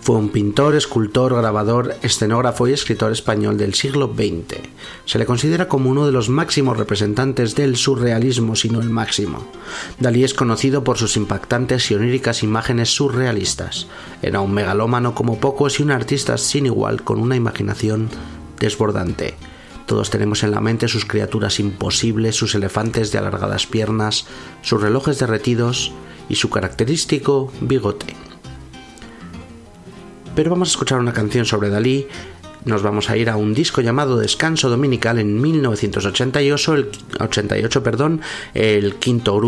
Fue 0.00 0.16
un 0.16 0.30
pintor, 0.30 0.74
escultor, 0.76 1.36
grabador, 1.36 1.96
escenógrafo 2.00 2.66
y 2.66 2.72
escritor 2.72 3.12
español 3.12 3.58
del 3.58 3.74
siglo 3.74 4.06
XX. 4.06 4.60
Se 5.04 5.18
le 5.18 5.26
considera 5.26 5.68
como 5.68 5.90
uno 5.90 6.06
de 6.06 6.12
los 6.12 6.30
máximos 6.30 6.78
representantes 6.78 7.54
del 7.54 7.76
surrealismo, 7.76 8.56
si 8.56 8.70
no 8.70 8.80
el 8.80 8.88
máximo. 8.88 9.46
Dalí 9.98 10.24
es 10.24 10.32
conocido 10.32 10.84
por 10.84 10.96
sus 10.96 11.18
impactantes 11.18 11.90
y 11.90 11.96
oníricas 11.96 12.42
imágenes 12.42 12.88
surrealistas. 12.88 13.88
Era 14.22 14.40
un 14.40 14.54
megalómano 14.54 15.14
como 15.14 15.38
pocos 15.38 15.80
y 15.80 15.82
un 15.82 15.90
artista 15.90 16.38
sin 16.38 16.64
igual 16.64 17.02
con 17.02 17.20
una 17.20 17.36
imaginación 17.36 18.08
desbordante. 18.58 19.34
Todos 19.90 20.08
tenemos 20.08 20.44
en 20.44 20.52
la 20.52 20.60
mente 20.60 20.86
sus 20.86 21.04
criaturas 21.04 21.58
imposibles, 21.58 22.36
sus 22.36 22.54
elefantes 22.54 23.10
de 23.10 23.18
alargadas 23.18 23.66
piernas, 23.66 24.24
sus 24.62 24.80
relojes 24.80 25.18
derretidos 25.18 25.90
y 26.28 26.36
su 26.36 26.48
característico 26.48 27.52
bigote. 27.60 28.14
Pero 30.36 30.52
vamos 30.52 30.68
a 30.68 30.70
escuchar 30.70 31.00
una 31.00 31.12
canción 31.12 31.44
sobre 31.44 31.70
Dalí. 31.70 32.06
Nos 32.64 32.84
vamos 32.84 33.10
a 33.10 33.16
ir 33.16 33.30
a 33.30 33.36
un 33.36 33.52
disco 33.52 33.80
llamado 33.80 34.16
Descanso 34.16 34.70
Dominical 34.70 35.18
en 35.18 35.40
1988, 35.40 36.74
el, 36.74 36.90
88, 37.18 37.82
perdón, 37.82 38.20
el 38.54 38.94
quinto 38.94 39.40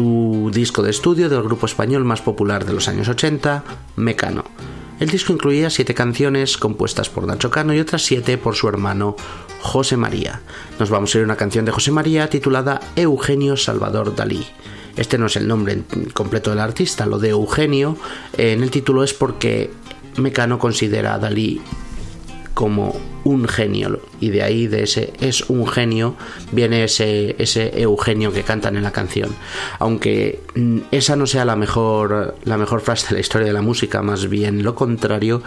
disco 0.51 0.82
de 0.82 0.90
estudio 0.90 1.28
del 1.28 1.45
grupo 1.45 1.66
español 1.66 2.05
más 2.05 2.20
popular 2.20 2.66
de 2.66 2.72
los 2.72 2.88
años 2.88 3.09
80, 3.09 3.62
Mecano. 3.95 4.43
El 5.03 5.09
disco 5.09 5.33
incluía 5.33 5.69
siete 5.69 5.95
canciones 5.95 6.57
compuestas 6.57 7.11
por 7.11 7.27
Nacho 7.27 7.51
Cano 7.51 7.75
y 7.75 7.81
otras 7.81 8.03
siete 8.03 8.39
por 8.39 8.55
su 8.55 8.69
hermano 8.69 9.17
José 9.61 9.97
María. 9.97 10.43
Nos 10.79 10.91
vamos 10.91 11.13
a 11.13 11.19
ir 11.19 11.23
a 11.23 11.25
una 11.25 11.35
canción 11.35 11.65
de 11.65 11.73
José 11.73 11.91
María 11.91 12.31
titulada 12.31 12.81
Eugenio 12.95 13.57
Salvador 13.57 14.15
Dalí. 14.15 14.47
Este 14.97 15.19
no 15.19 15.27
es 15.27 15.35
el 15.35 15.49
nombre 15.49 15.83
completo 16.15 16.51
del 16.51 16.61
artista, 16.61 17.05
lo 17.05 17.19
de 17.19 17.31
Eugenio 17.31 17.97
en 18.39 18.63
el 18.63 18.71
título 18.71 19.03
es 19.03 19.13
porque 19.13 19.73
Mecano 20.19 20.61
considera 20.61 21.15
a 21.15 21.19
Dalí 21.19 21.61
como 22.55 22.95
un 23.25 23.47
genio. 23.47 24.01
Y 24.21 24.31
de 24.31 24.43
ahí 24.43 24.67
de 24.67 24.83
ese 24.83 25.13
es 25.21 25.49
un 25.49 25.67
genio 25.67 26.15
viene 26.51 26.85
ese, 26.85 27.37
ese 27.39 27.81
Eugenio 27.81 28.33
que 28.33 28.43
cantan 28.43 28.77
en 28.77 28.83
la 28.83 28.93
canción. 28.93 29.35
Aunque 29.79 30.41
mm, 30.55 30.79
esa 30.91 31.17
no 31.17 31.27
sea 31.27 31.45
la 31.45 31.57
mejor 31.57 32.37
la 32.45 32.59
mejor 32.59 32.81
frase 32.81 33.09
de 33.09 33.15
la 33.15 33.21
historia 33.21 33.47
de 33.47 33.53
la 33.53 33.63
música 33.63 34.03
más 34.03 34.29
bien 34.29 34.63
lo 34.63 34.75
contrario 34.75 35.43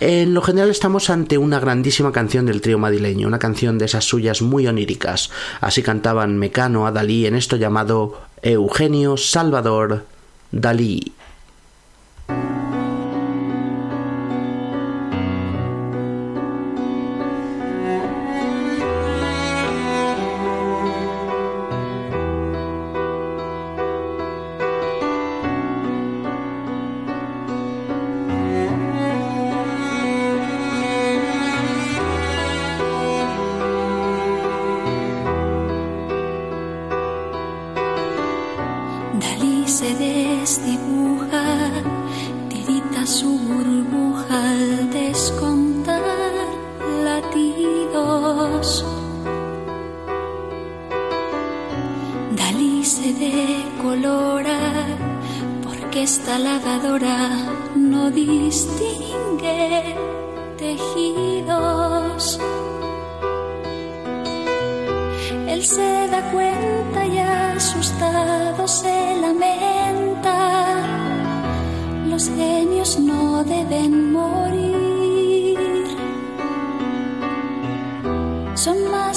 en 0.00 0.34
lo 0.34 0.42
general 0.42 0.70
estamos 0.70 1.10
ante 1.10 1.38
una 1.38 1.60
grandísima 1.60 2.12
canción 2.12 2.46
del 2.46 2.60
trío 2.60 2.78
madrileño 2.78 3.28
una 3.28 3.38
canción 3.38 3.78
de 3.78 3.86
esas 3.86 4.04
suyas 4.04 4.42
muy 4.42 4.66
oníricas. 4.66 5.30
Así 5.60 5.82
cantaban 5.82 6.38
Mecano 6.38 6.86
a 6.86 6.92
Dalí 6.92 7.26
en 7.26 7.34
esto 7.34 7.56
llamado 7.56 8.20
Eugenio 8.42 9.16
Salvador 9.16 9.88
Dalí 9.88 10.08
Dalí 10.50 11.12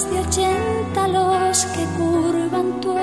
más 0.01 0.09
de 0.09 0.19
ochenta 0.19 1.07
los 1.07 1.65
que 1.65 1.85
curvan 1.97 2.79
tu 2.81 3.00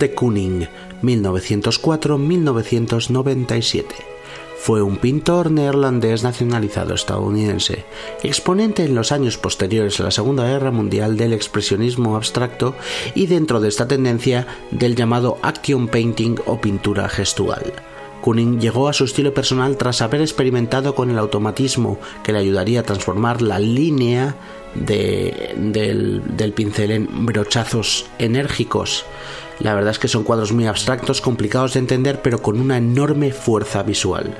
de 0.00 0.12
Kooning, 0.14 0.66
1904-1997. 1.02 3.84
Fue 4.58 4.82
un 4.82 4.98
pintor 4.98 5.50
neerlandés 5.50 6.22
nacionalizado 6.22 6.92
estadounidense, 6.94 7.84
exponente 8.22 8.84
en 8.84 8.94
los 8.94 9.10
años 9.10 9.38
posteriores 9.38 9.98
a 10.00 10.02
la 10.02 10.10
Segunda 10.10 10.46
Guerra 10.46 10.70
Mundial 10.70 11.16
del 11.16 11.32
expresionismo 11.32 12.14
abstracto 12.16 12.74
y 13.14 13.26
dentro 13.26 13.60
de 13.60 13.68
esta 13.68 13.88
tendencia 13.88 14.46
del 14.70 14.96
llamado 14.96 15.38
action 15.42 15.88
painting 15.88 16.36
o 16.44 16.60
pintura 16.60 17.08
gestual. 17.08 17.72
Kooning 18.20 18.60
llegó 18.60 18.90
a 18.90 18.92
su 18.92 19.04
estilo 19.04 19.32
personal 19.32 19.78
tras 19.78 20.02
haber 20.02 20.20
experimentado 20.20 20.94
con 20.94 21.08
el 21.08 21.18
automatismo 21.18 21.98
que 22.22 22.32
le 22.32 22.40
ayudaría 22.40 22.80
a 22.80 22.82
transformar 22.82 23.40
la 23.40 23.58
línea 23.58 24.34
de- 24.74 25.54
del, 25.56 26.20
del 26.36 26.52
pincel 26.52 26.90
en 26.90 27.24
brochazos 27.24 28.04
enérgicos. 28.18 29.06
La 29.60 29.74
verdad 29.74 29.90
es 29.90 29.98
que 29.98 30.08
son 30.08 30.24
cuadros 30.24 30.52
muy 30.52 30.66
abstractos, 30.66 31.20
complicados 31.20 31.74
de 31.74 31.80
entender, 31.80 32.22
pero 32.22 32.40
con 32.40 32.58
una 32.58 32.78
enorme 32.78 33.30
fuerza 33.30 33.82
visual. 33.82 34.34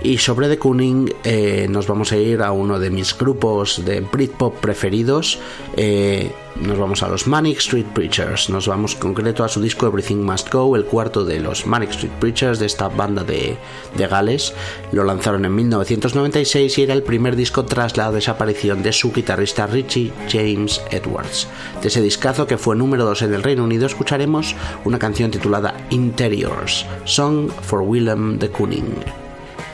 Y 0.00 0.18
sobre 0.18 0.48
The 0.48 0.58
Kooning 0.58 1.12
eh, 1.24 1.66
nos 1.68 1.88
vamos 1.88 2.12
a 2.12 2.16
ir 2.16 2.42
a 2.42 2.52
uno 2.52 2.78
de 2.78 2.88
mis 2.88 3.18
grupos 3.18 3.84
de 3.84 4.00
Britpop 4.00 4.54
preferidos. 4.56 5.40
Eh, 5.76 6.30
nos 6.60 6.78
vamos 6.78 7.02
a 7.02 7.08
los 7.08 7.26
Manic 7.26 7.58
Street 7.58 7.86
Preachers. 7.86 8.48
Nos 8.48 8.68
vamos 8.68 8.94
concreto 8.94 9.42
a 9.42 9.48
su 9.48 9.60
disco 9.60 9.88
Everything 9.88 10.18
Must 10.18 10.52
Go, 10.52 10.76
el 10.76 10.84
cuarto 10.84 11.24
de 11.24 11.40
los 11.40 11.66
Manic 11.66 11.90
Street 11.90 12.12
Preachers 12.20 12.60
de 12.60 12.66
esta 12.66 12.88
banda 12.88 13.24
de, 13.24 13.56
de 13.96 14.06
Gales. 14.06 14.54
Lo 14.92 15.02
lanzaron 15.02 15.44
en 15.44 15.54
1996 15.54 16.78
y 16.78 16.82
era 16.82 16.94
el 16.94 17.02
primer 17.02 17.34
disco 17.34 17.64
tras 17.64 17.96
la 17.96 18.12
desaparición 18.12 18.84
de 18.84 18.92
su 18.92 19.12
guitarrista 19.12 19.66
Richie 19.66 20.12
James 20.28 20.80
Edwards. 20.92 21.48
De 21.82 21.88
ese 21.88 22.02
discazo 22.02 22.46
que 22.46 22.58
fue 22.58 22.76
número 22.76 23.04
2 23.04 23.22
en 23.22 23.34
el 23.34 23.42
Reino 23.42 23.64
Unido 23.64 23.86
escucharemos 23.86 24.54
una 24.84 25.00
canción 25.00 25.32
titulada 25.32 25.74
Interiors, 25.90 26.86
Song 27.04 27.50
for 27.62 27.82
Willem 27.82 28.38
de 28.38 28.48
Kooning. 28.48 29.27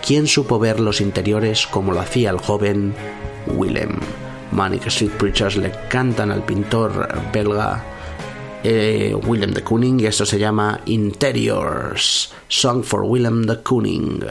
¿Quién 0.07 0.27
supo 0.27 0.59
ver 0.59 0.81
los 0.81 1.01
interiores 1.01 1.67
como 1.67 1.93
lo 1.95 2.01
hacía 2.01 2.29
el 2.29 2.37
joven 2.37 2.95
Willem? 3.47 3.99
Manic 4.53 4.87
Street 4.89 5.13
Preachers 5.13 5.57
le 5.57 5.73
cantan 5.89 6.31
al 6.31 6.45
pintor 6.45 7.09
belga 7.33 7.83
eh, 8.63 9.17
Willem 9.27 9.55
de 9.55 9.63
Kooning 9.63 10.01
y 10.01 10.07
esto 10.07 10.27
se 10.27 10.39
llama 10.39 10.79
Interiors, 10.85 12.35
Song 12.49 12.85
for 12.85 13.05
Willem 13.05 13.47
de 13.47 13.63
Kooning. 13.63 14.25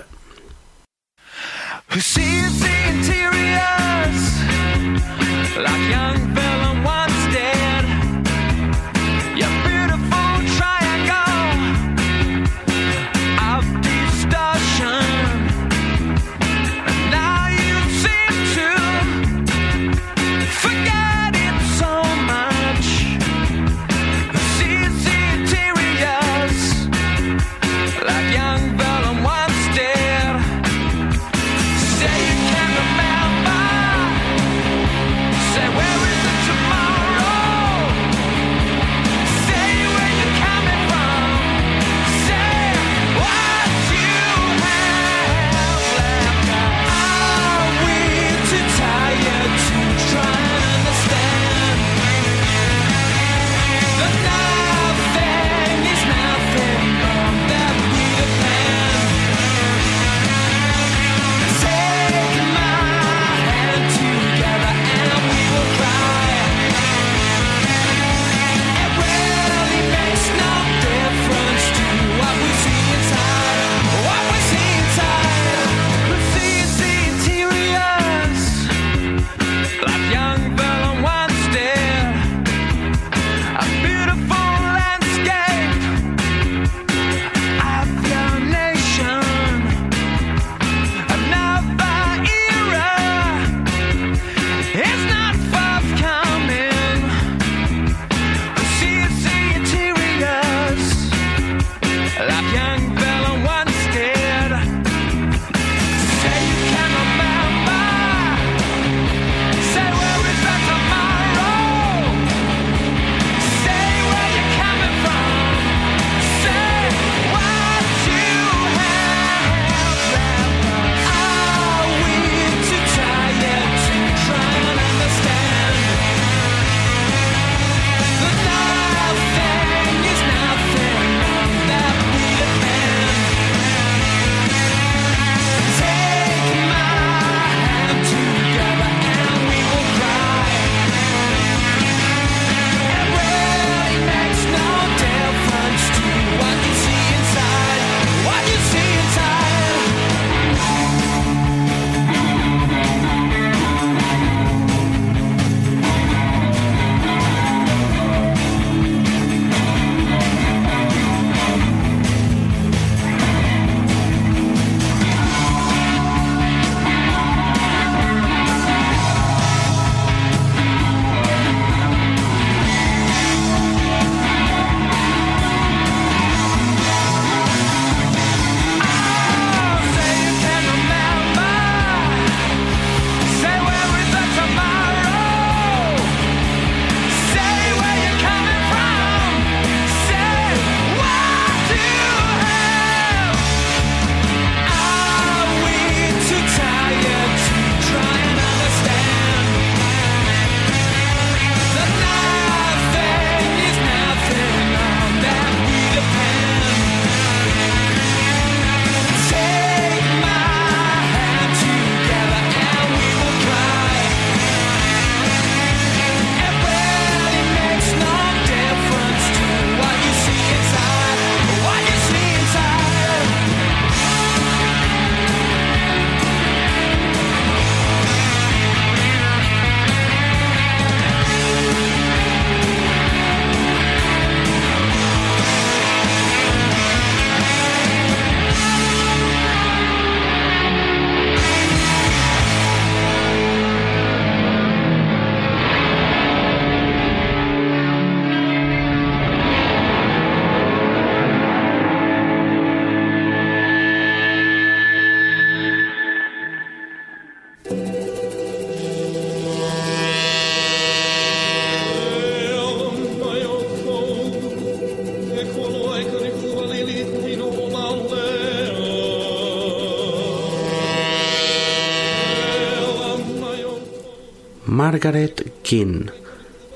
Margaret 274.93 275.51
King, 275.63 276.05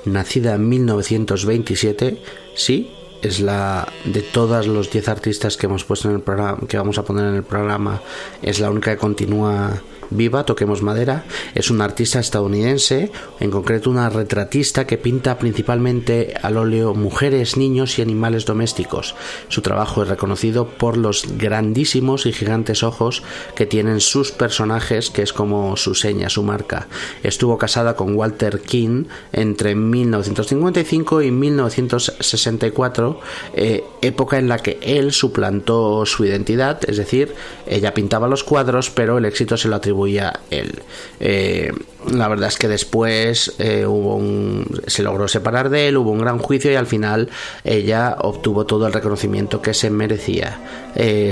nacida 0.04 0.56
en 0.56 0.68
1927, 0.68 2.18
sí, 2.56 2.90
es 3.22 3.40
la 3.40 3.88
de 4.04 4.22
todas 4.22 4.66
los 4.66 4.90
10 4.90 5.08
artistas 5.08 5.56
que 5.56 5.66
hemos 5.66 5.84
puesto 5.84 6.08
en 6.08 6.16
el 6.16 6.20
programa, 6.20 6.58
que 6.68 6.78
vamos 6.78 6.98
a 6.98 7.04
poner 7.04 7.26
en 7.26 7.34
el 7.34 7.42
programa, 7.42 8.00
es 8.42 8.60
la 8.60 8.70
única 8.70 8.92
que 8.92 8.98
continúa 8.98 9.82
viva, 10.10 10.44
toquemos 10.44 10.82
madera, 10.82 11.24
es 11.54 11.70
una 11.70 11.84
artista 11.84 12.20
estadounidense, 12.20 13.10
en 13.40 13.50
concreto 13.50 13.90
una 13.90 14.08
retratista 14.08 14.86
que 14.86 14.98
pinta 14.98 15.38
principalmente 15.38 16.34
al 16.42 16.56
óleo 16.56 16.94
mujeres, 16.94 17.56
niños 17.56 17.98
y 17.98 18.02
animales 18.02 18.44
domésticos. 18.44 19.14
Su 19.48 19.62
trabajo 19.62 20.02
es 20.02 20.08
reconocido 20.08 20.66
por 20.68 20.96
los 20.96 21.26
grandísimos 21.36 22.26
y 22.26 22.32
gigantes 22.32 22.82
ojos 22.82 23.22
que 23.54 23.66
tienen 23.66 24.00
sus 24.00 24.32
personajes, 24.32 25.10
que 25.10 25.22
es 25.22 25.32
como 25.32 25.76
su 25.76 25.94
seña, 25.94 26.28
su 26.28 26.42
marca. 26.42 26.88
Estuvo 27.22 27.58
casada 27.58 27.96
con 27.96 28.14
Walter 28.14 28.60
King 28.60 29.04
entre 29.32 29.74
1955 29.74 31.22
y 31.22 31.30
1964, 31.30 33.07
eh, 33.54 33.84
época 34.02 34.38
en 34.38 34.48
la 34.48 34.58
que 34.58 34.78
él 34.82 35.12
suplantó 35.12 36.06
su 36.06 36.24
identidad, 36.24 36.80
es 36.86 36.96
decir, 36.96 37.34
ella 37.66 37.94
pintaba 37.94 38.28
los 38.28 38.44
cuadros, 38.44 38.90
pero 38.90 39.18
el 39.18 39.24
éxito 39.24 39.56
se 39.56 39.68
lo 39.68 39.76
atribuía 39.76 40.40
él. 40.50 40.82
Eh, 41.20 41.72
la 42.10 42.28
verdad 42.28 42.48
es 42.48 42.56
que 42.56 42.68
después 42.68 43.54
eh, 43.58 43.84
hubo 43.84 44.16
un, 44.16 44.80
se 44.86 45.02
logró 45.02 45.28
separar 45.28 45.68
de 45.68 45.88
él, 45.88 45.96
hubo 45.96 46.10
un 46.10 46.20
gran 46.20 46.38
juicio 46.38 46.70
y 46.70 46.76
al 46.76 46.86
final 46.86 47.28
ella 47.64 48.16
obtuvo 48.20 48.66
todo 48.66 48.86
el 48.86 48.92
reconocimiento 48.92 49.60
que 49.60 49.74
se 49.74 49.90
merecía. 49.90 50.60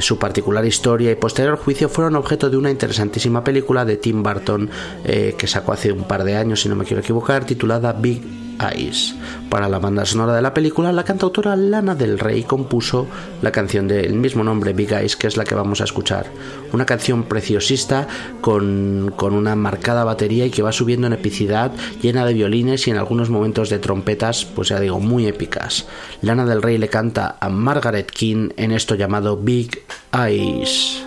Su 0.01 0.19
particular 0.19 0.65
historia 0.65 1.11
y 1.11 1.17
posterior 1.17 1.57
juicio 1.57 1.89
fueron 1.89 2.15
objeto 2.15 2.49
de 2.49 2.57
una 2.57 2.71
interesantísima 2.71 3.43
película 3.43 3.85
de 3.85 3.97
Tim 3.97 4.23
Burton 4.23 4.71
que 5.05 5.47
sacó 5.47 5.73
hace 5.73 5.91
un 5.91 6.05
par 6.05 6.23
de 6.23 6.37
años, 6.37 6.61
si 6.61 6.69
no 6.69 6.77
me 6.77 6.85
quiero 6.85 7.01
equivocar, 7.01 7.45
titulada 7.45 7.93
Big 7.93 8.46
Eyes. 8.61 9.15
Para 9.49 9.69
la 9.69 9.79
banda 9.79 10.05
sonora 10.05 10.35
de 10.35 10.43
la 10.43 10.55
película, 10.55 10.93
la 10.93 11.05
cantautora 11.05 11.57
Lana 11.57 11.95
del 11.95 12.19
Rey 12.19 12.43
compuso 12.43 13.07
la 13.43 13.53
canción 13.53 13.89
del 13.89 14.15
mismo 14.15 14.43
nombre, 14.45 14.73
Big 14.73 14.93
Eyes, 14.93 15.17
que 15.17 15.27
es 15.27 15.37
la 15.37 15.45
que 15.45 15.55
vamos 15.55 15.81
a 15.81 15.85
escuchar. 15.85 16.27
Una 16.73 16.87
canción 16.87 17.25
preciosista 17.25 18.07
con, 18.41 19.13
con 19.17 19.35
una 19.35 19.57
marcada 19.57 20.05
batería 20.05 20.47
y 20.47 20.51
que 20.51 20.63
va 20.63 20.73
subiendo 20.73 21.07
en 21.07 21.13
epicidad, 21.13 21.73
llena 22.03 22.27
de 22.27 22.35
violines 22.35 22.87
y 22.87 22.91
en 22.91 22.99
algunos 22.99 23.31
momentos 23.31 23.71
de 23.71 23.79
trompetas, 23.79 24.45
pues 24.45 24.69
ya 24.69 24.81
digo, 24.81 25.01
muy 25.01 25.27
épicas. 25.27 25.87
Lana 26.23 26.45
del 26.45 26.63
Rey 26.63 26.79
le 26.79 26.89
canta 26.89 27.37
a 27.41 27.49
Margaret 27.49 28.11
King 28.11 28.51
en 28.57 28.73
esto 28.73 28.95
llamado 28.95 29.37
Big 29.37 29.85
Eyes. 30.13 31.06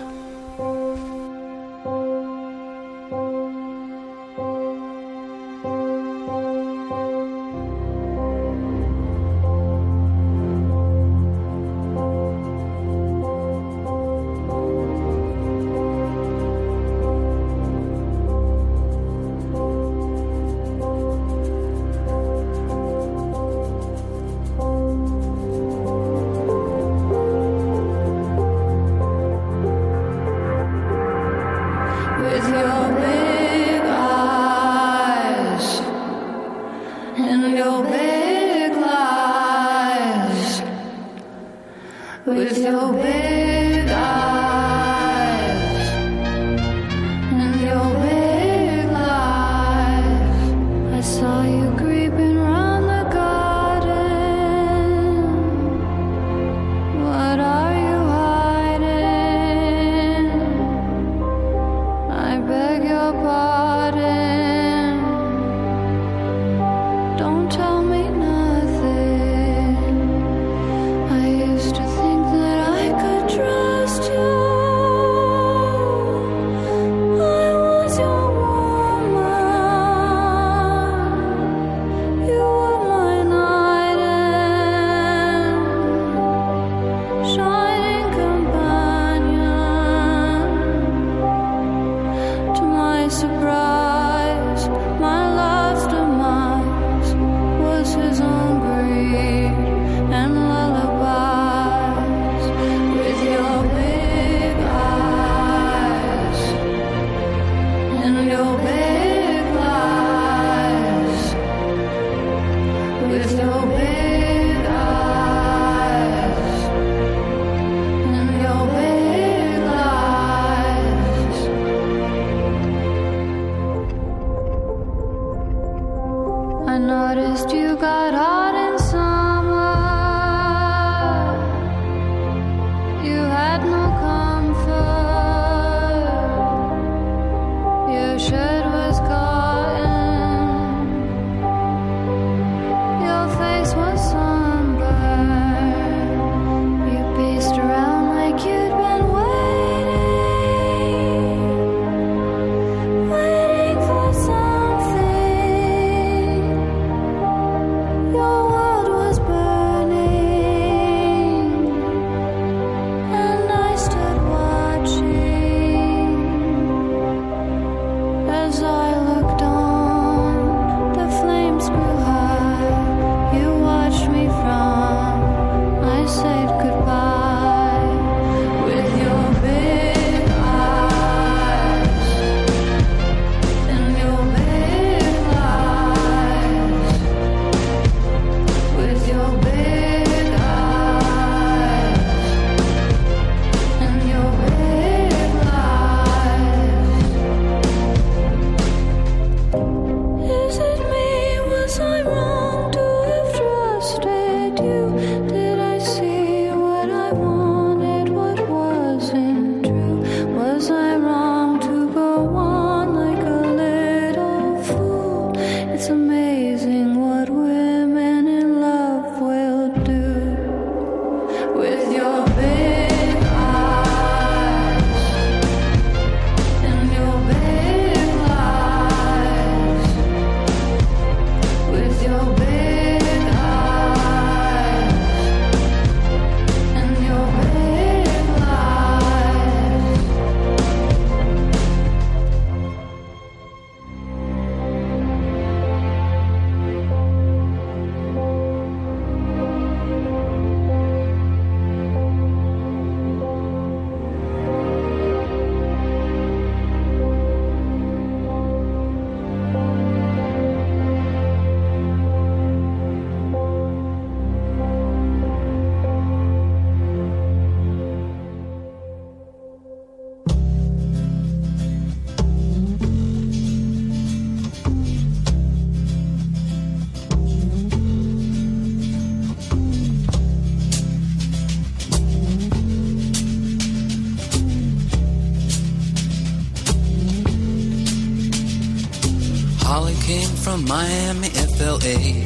LA. 291.80 292.20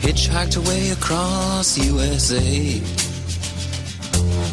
Hitchhiked 0.00 0.56
away 0.56 0.88
across 0.90 1.76
USA. 1.78 2.80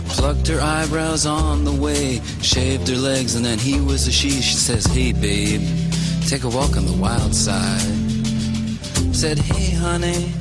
Plucked 0.10 0.48
her 0.48 0.60
eyebrows 0.60 1.26
on 1.26 1.64
the 1.64 1.72
way, 1.72 2.20
shaved 2.42 2.90
her 2.90 2.98
legs, 2.98 3.36
and 3.36 3.46
then 3.46 3.58
he 3.58 3.80
was 3.80 4.06
a 4.08 4.12
she. 4.12 4.42
She 4.42 4.56
says, 4.56 4.86
Hey 4.86 5.14
babe, 5.14 5.62
take 6.28 6.44
a 6.44 6.50
walk 6.50 6.76
on 6.76 6.86
the 6.86 6.98
wild 6.98 7.34
side. 7.34 7.80
Said, 9.16 9.40
Hey 9.40 9.74
honey, 9.76 10.34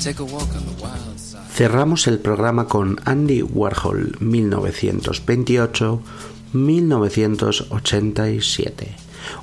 take 0.00 0.18
a 0.18 0.24
walk 0.24 0.52
on 0.56 0.66
the 0.66 0.82
wild 0.82 1.16
side. 1.18 1.46
Cerramos 1.52 2.08
el 2.08 2.18
programa 2.18 2.66
con 2.66 2.98
Andy 3.06 3.42
Warhol, 3.42 4.16
1928. 4.20 6.02
1987 6.52 8.99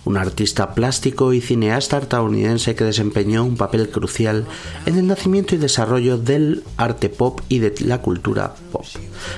un 0.07 0.15
artista 0.15 0.73
plástico 0.73 1.33
y 1.33 1.41
cineasta 1.41 1.97
estadounidense 1.97 2.75
que 2.75 2.85
desempeñó 2.85 3.43
un 3.43 3.57
papel 3.57 3.89
crucial 3.89 4.45
en 4.85 4.97
el 4.97 5.05
nacimiento 5.05 5.53
y 5.53 5.57
desarrollo 5.57 6.17
del 6.17 6.63
arte 6.77 7.09
pop 7.09 7.41
y 7.49 7.59
de 7.59 7.75
la 7.81 8.01
cultura 8.01 8.55
pop. 8.71 8.85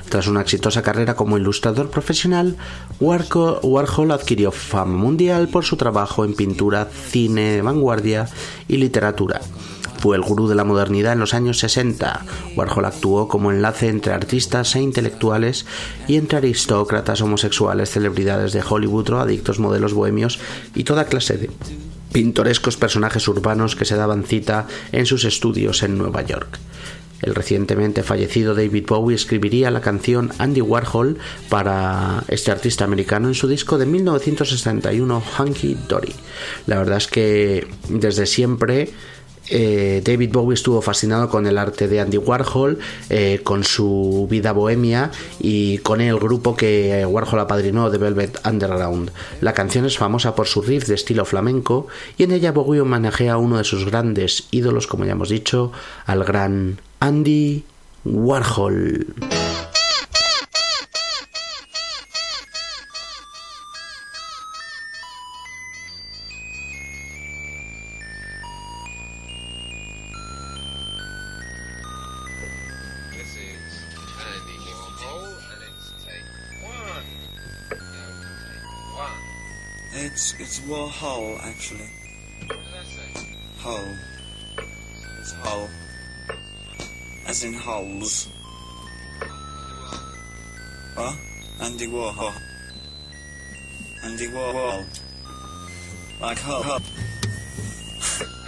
Tras 0.09 0.27
una 0.27 0.41
exitosa 0.41 0.83
carrera 0.83 1.15
como 1.15 1.39
ilustrador 1.39 1.89
profesional, 1.89 2.55
Warhol 2.99 4.11
adquirió 4.11 4.51
fama 4.51 4.95
mundial 4.95 5.47
por 5.47 5.65
su 5.65 5.75
trabajo 5.75 6.23
en 6.23 6.35
pintura, 6.35 6.85
cine 6.85 7.53
de 7.53 7.61
vanguardia 7.63 8.29
y 8.67 8.77
literatura. 8.77 9.41
Fue 9.99 10.15
el 10.15 10.21
gurú 10.21 10.47
de 10.47 10.55
la 10.55 10.63
modernidad 10.63 11.13
en 11.13 11.19
los 11.19 11.33
años 11.33 11.59
60. 11.59 12.25
Warhol 12.55 12.85
actuó 12.85 13.27
como 13.27 13.51
enlace 13.51 13.89
entre 13.89 14.13
artistas 14.13 14.75
e 14.75 14.81
intelectuales 14.81 15.65
y 16.07 16.15
entre 16.15 16.37
aristócratas, 16.37 17.21
homosexuales, 17.21 17.91
celebridades 17.91 18.53
de 18.53 18.63
Hollywood, 18.67 19.05
drogadictos, 19.05 19.59
modelos 19.59 19.93
bohemios 19.93 20.39
y 20.73 20.85
toda 20.85 21.05
clase 21.05 21.37
de 21.37 21.49
pintorescos 22.13 22.77
personajes 22.77 23.27
urbanos 23.27 23.75
que 23.75 23.85
se 23.85 23.97
daban 23.97 24.23
cita 24.23 24.67
en 24.93 25.05
sus 25.05 25.25
estudios 25.25 25.83
en 25.83 25.97
Nueva 25.97 26.21
York. 26.21 26.59
El 27.21 27.35
recientemente 27.35 28.01
fallecido 28.01 28.55
David 28.55 28.85
Bowie 28.87 29.15
escribiría 29.15 29.71
la 29.71 29.81
canción 29.81 30.31
Andy 30.37 30.61
Warhol 30.61 31.17
para 31.49 32.23
este 32.29 32.51
artista 32.51 32.85
americano 32.85 33.27
en 33.27 33.35
su 33.35 33.47
disco 33.49 33.77
de 33.77 33.85
1961 33.85 35.21
Hunky 35.37 35.77
Dory. 35.87 36.13
La 36.65 36.77
verdad 36.77 36.97
es 36.97 37.07
que 37.07 37.67
desde 37.89 38.25
siempre 38.25 38.93
eh, 39.49 40.01
David 40.03 40.31
Bowie 40.31 40.53
estuvo 40.53 40.81
fascinado 40.81 41.29
con 41.29 41.47
el 41.47 41.57
arte 41.57 41.87
de 41.87 41.99
Andy 41.99 42.17
Warhol, 42.17 42.79
eh, 43.09 43.41
con 43.43 43.63
su 43.63 44.27
vida 44.29 44.51
bohemia 44.51 45.11
y 45.39 45.79
con 45.79 46.01
el 46.01 46.17
grupo 46.19 46.55
que 46.55 47.05
Warhol 47.05 47.39
apadrinó 47.39 47.89
de 47.89 47.97
Velvet 47.97 48.45
Underground. 48.45 49.11
La 49.41 49.53
canción 49.53 49.85
es 49.85 49.97
famosa 49.97 50.35
por 50.35 50.47
su 50.47 50.61
riff 50.61 50.87
de 50.87 50.95
estilo 50.95 51.25
flamenco 51.25 51.87
y 52.17 52.23
en 52.23 52.31
ella 52.31 52.51
Bowie 52.51 52.81
homenajea 52.81 53.33
a 53.33 53.37
uno 53.37 53.57
de 53.57 53.63
sus 53.63 53.85
grandes 53.85 54.47
ídolos, 54.51 54.87
como 54.87 55.05
ya 55.05 55.13
hemos 55.13 55.29
dicho, 55.29 55.71
al 56.05 56.23
gran 56.23 56.79
Andy 56.99 57.63
Warhol. 58.05 59.07
It's 80.99 81.05
Warhol 81.07 81.39
actually. 81.43 81.89
What 82.45 82.49
did 82.49 82.59
I 82.75 82.83
say? 82.83 83.37
Hole. 83.59 83.95
It's 85.19 85.31
hole. 85.33 85.69
As 87.27 87.43
in 87.43 87.53
holes. 87.53 88.27
What? 90.95 91.15
Andy 91.61 91.87
Warhol. 91.87 92.33
Andy 94.03 94.27
Warhol. 94.27 94.85
Like 96.19 96.39
hole. 96.39 96.63
hole. 96.63 96.79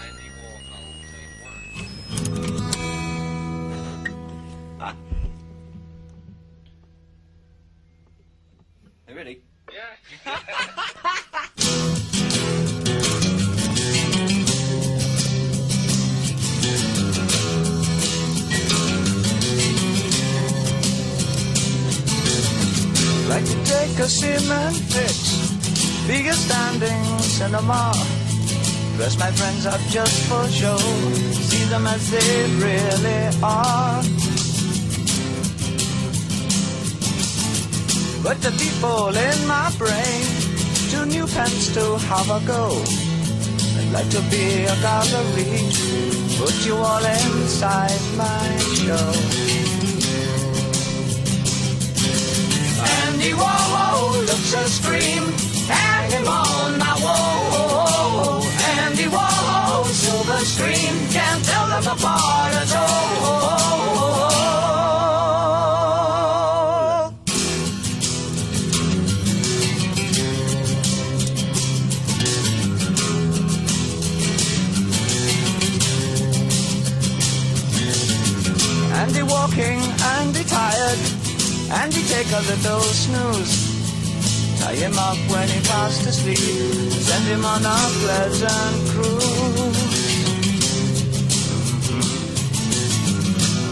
Andy 0.03 0.29
Warhol, 0.37 0.93
take 1.11 1.33
one. 4.79 4.97
Hey, 9.07 9.13
ready? 9.13 9.41
Yeah. 9.71 11.15
Like 23.31 23.45
to 23.45 23.63
take 23.63 23.97
a 23.97 24.09
cement 24.09 24.75
fix, 24.91 25.15
bigger 26.05 26.33
standing 26.33 27.03
cinema. 27.19 27.93
Dress 28.97 29.17
my 29.17 29.31
friends 29.31 29.65
up 29.65 29.79
just 29.87 30.27
for 30.27 30.45
show, 30.49 30.77
see 31.47 31.63
them 31.69 31.87
as 31.87 32.11
they 32.11 32.33
really 32.59 33.21
are. 33.41 34.03
But 38.21 38.41
the 38.41 38.51
people 38.59 39.15
in 39.15 39.47
my 39.47 39.71
brain, 39.77 40.23
two 40.91 41.05
new 41.05 41.25
pens 41.25 41.73
to 41.75 41.97
have 42.11 42.29
a 42.29 42.45
go. 42.45 42.83
I'd 43.79 43.91
like 43.93 44.09
to 44.09 44.21
be 44.29 44.65
a 44.65 44.75
gallery, 44.83 45.71
put 46.37 46.65
you 46.65 46.75
all 46.75 47.05
inside 47.05 48.01
my 48.17 48.57
show. 48.75 49.50
Andy 53.21 53.33
Warhol 53.35 54.13
looks 54.25 54.53
a 54.55 54.67
scream, 54.67 55.31
hang 55.67 56.09
him 56.09 56.27
on 56.27 56.79
my 56.79 56.97
wall. 57.03 58.41
Andy 58.79 59.03
Warhol, 59.03 59.85
silver 59.85 60.39
screen, 60.39 61.07
can't 61.11 61.45
tell 61.45 61.67
them 61.67 61.85
apart 61.85 62.55
at 62.55 62.75
all. 62.75 63.40
Take 82.31 82.39
a 82.39 82.47
little 82.47 82.79
snooze. 82.79 83.55
Tie 84.61 84.75
him 84.75 84.97
up 84.97 85.17
when 85.27 85.49
he 85.49 85.59
fast 85.67 86.07
asleep, 86.07 86.37
send 86.37 87.25
him 87.25 87.43
on 87.43 87.59
a 87.59 87.77
pleasant 87.99 88.89
cruise. 88.91 89.91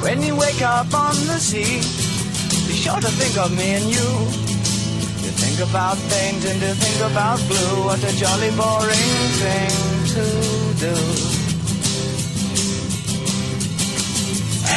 When 0.04 0.22
you 0.24 0.36
wake 0.36 0.62
up 0.62 0.94
on 0.94 1.16
the 1.28 1.40
sea, 1.40 1.80
be 2.68 2.76
sure 2.76 3.00
to 3.00 3.08
think 3.08 3.38
of 3.38 3.56
me 3.56 3.76
and 3.80 3.86
you. 3.86 4.10
You 5.24 5.32
think 5.40 5.60
about 5.70 5.96
things 5.96 6.44
and 6.44 6.60
you 6.62 6.74
think 6.74 7.12
about 7.12 7.40
blue, 7.48 7.86
what 7.86 8.04
a 8.04 8.12
jolly 8.18 8.52
boring 8.60 9.30
thing 9.40 9.72
to 10.16 10.26
do. 10.84 10.96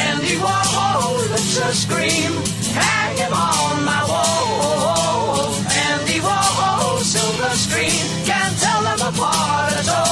Andy 0.07 0.37
Warhol 0.39 1.19
looks 1.31 1.59
a 1.59 1.75
scream, 1.75 2.62
hang 2.75 3.17
him 3.17 3.33
on 3.33 3.85
my 3.85 4.03
wall. 4.09 5.55
Andy 5.89 6.19
Warhol, 6.21 6.99
silver 7.01 7.55
screen, 7.65 8.25
can't 8.25 8.57
tell 8.59 8.83
them 8.83 9.01
apart 9.01 9.73
at 9.73 9.89
all. 9.89 10.12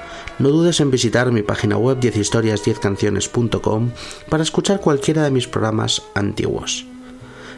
No 0.41 0.49
dudes 0.49 0.79
en 0.79 0.89
visitar 0.89 1.31
mi 1.31 1.43
página 1.43 1.77
web 1.77 1.99
10historias10canciones.com 1.99 3.91
para 4.27 4.41
escuchar 4.41 4.81
cualquiera 4.81 5.21
de 5.21 5.29
mis 5.29 5.47
programas 5.47 6.01
antiguos. 6.15 6.87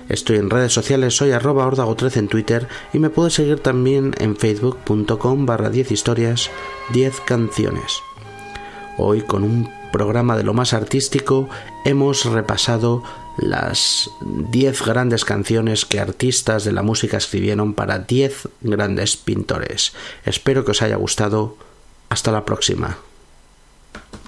Estoy 0.10 0.36
en 0.36 0.50
redes 0.50 0.74
sociales, 0.74 1.16
soy 1.16 1.32
arroba 1.32 1.66
ordago13 1.66 2.18
en 2.18 2.28
Twitter 2.28 2.68
y 2.92 3.00
me 3.00 3.10
puedes 3.10 3.36
seguir 3.36 3.62
también 3.62 4.14
en 4.18 4.36
facebook.com 4.36 5.46
barra 5.46 5.70
10 5.70 5.94
historias 5.94 6.52
10 6.92 7.22
canciones. 7.22 8.02
Hoy 8.98 9.22
con 9.22 9.44
un 9.44 9.72
programa 9.94 10.36
de 10.36 10.44
lo 10.44 10.54
más 10.54 10.74
artístico 10.74 11.48
hemos 11.86 12.26
repasado 12.26 13.02
las 13.38 14.10
10 14.52 14.86
grandes 14.86 15.24
canciones 15.24 15.86
que 15.86 16.02
artistas 16.02 16.66
de 16.66 16.74
la 16.74 16.84
música 16.84 17.16
escribieron 17.16 17.76
para 17.76 18.00
10 18.00 18.50
grandes 18.60 19.16
pintores. 19.16 19.94
Espero 20.26 20.66
que 20.66 20.72
os 20.72 20.82
haya 20.82 20.98
gustado. 20.98 21.56
Hasta 22.10 22.32
la 22.32 22.46
próxima. 22.46 22.98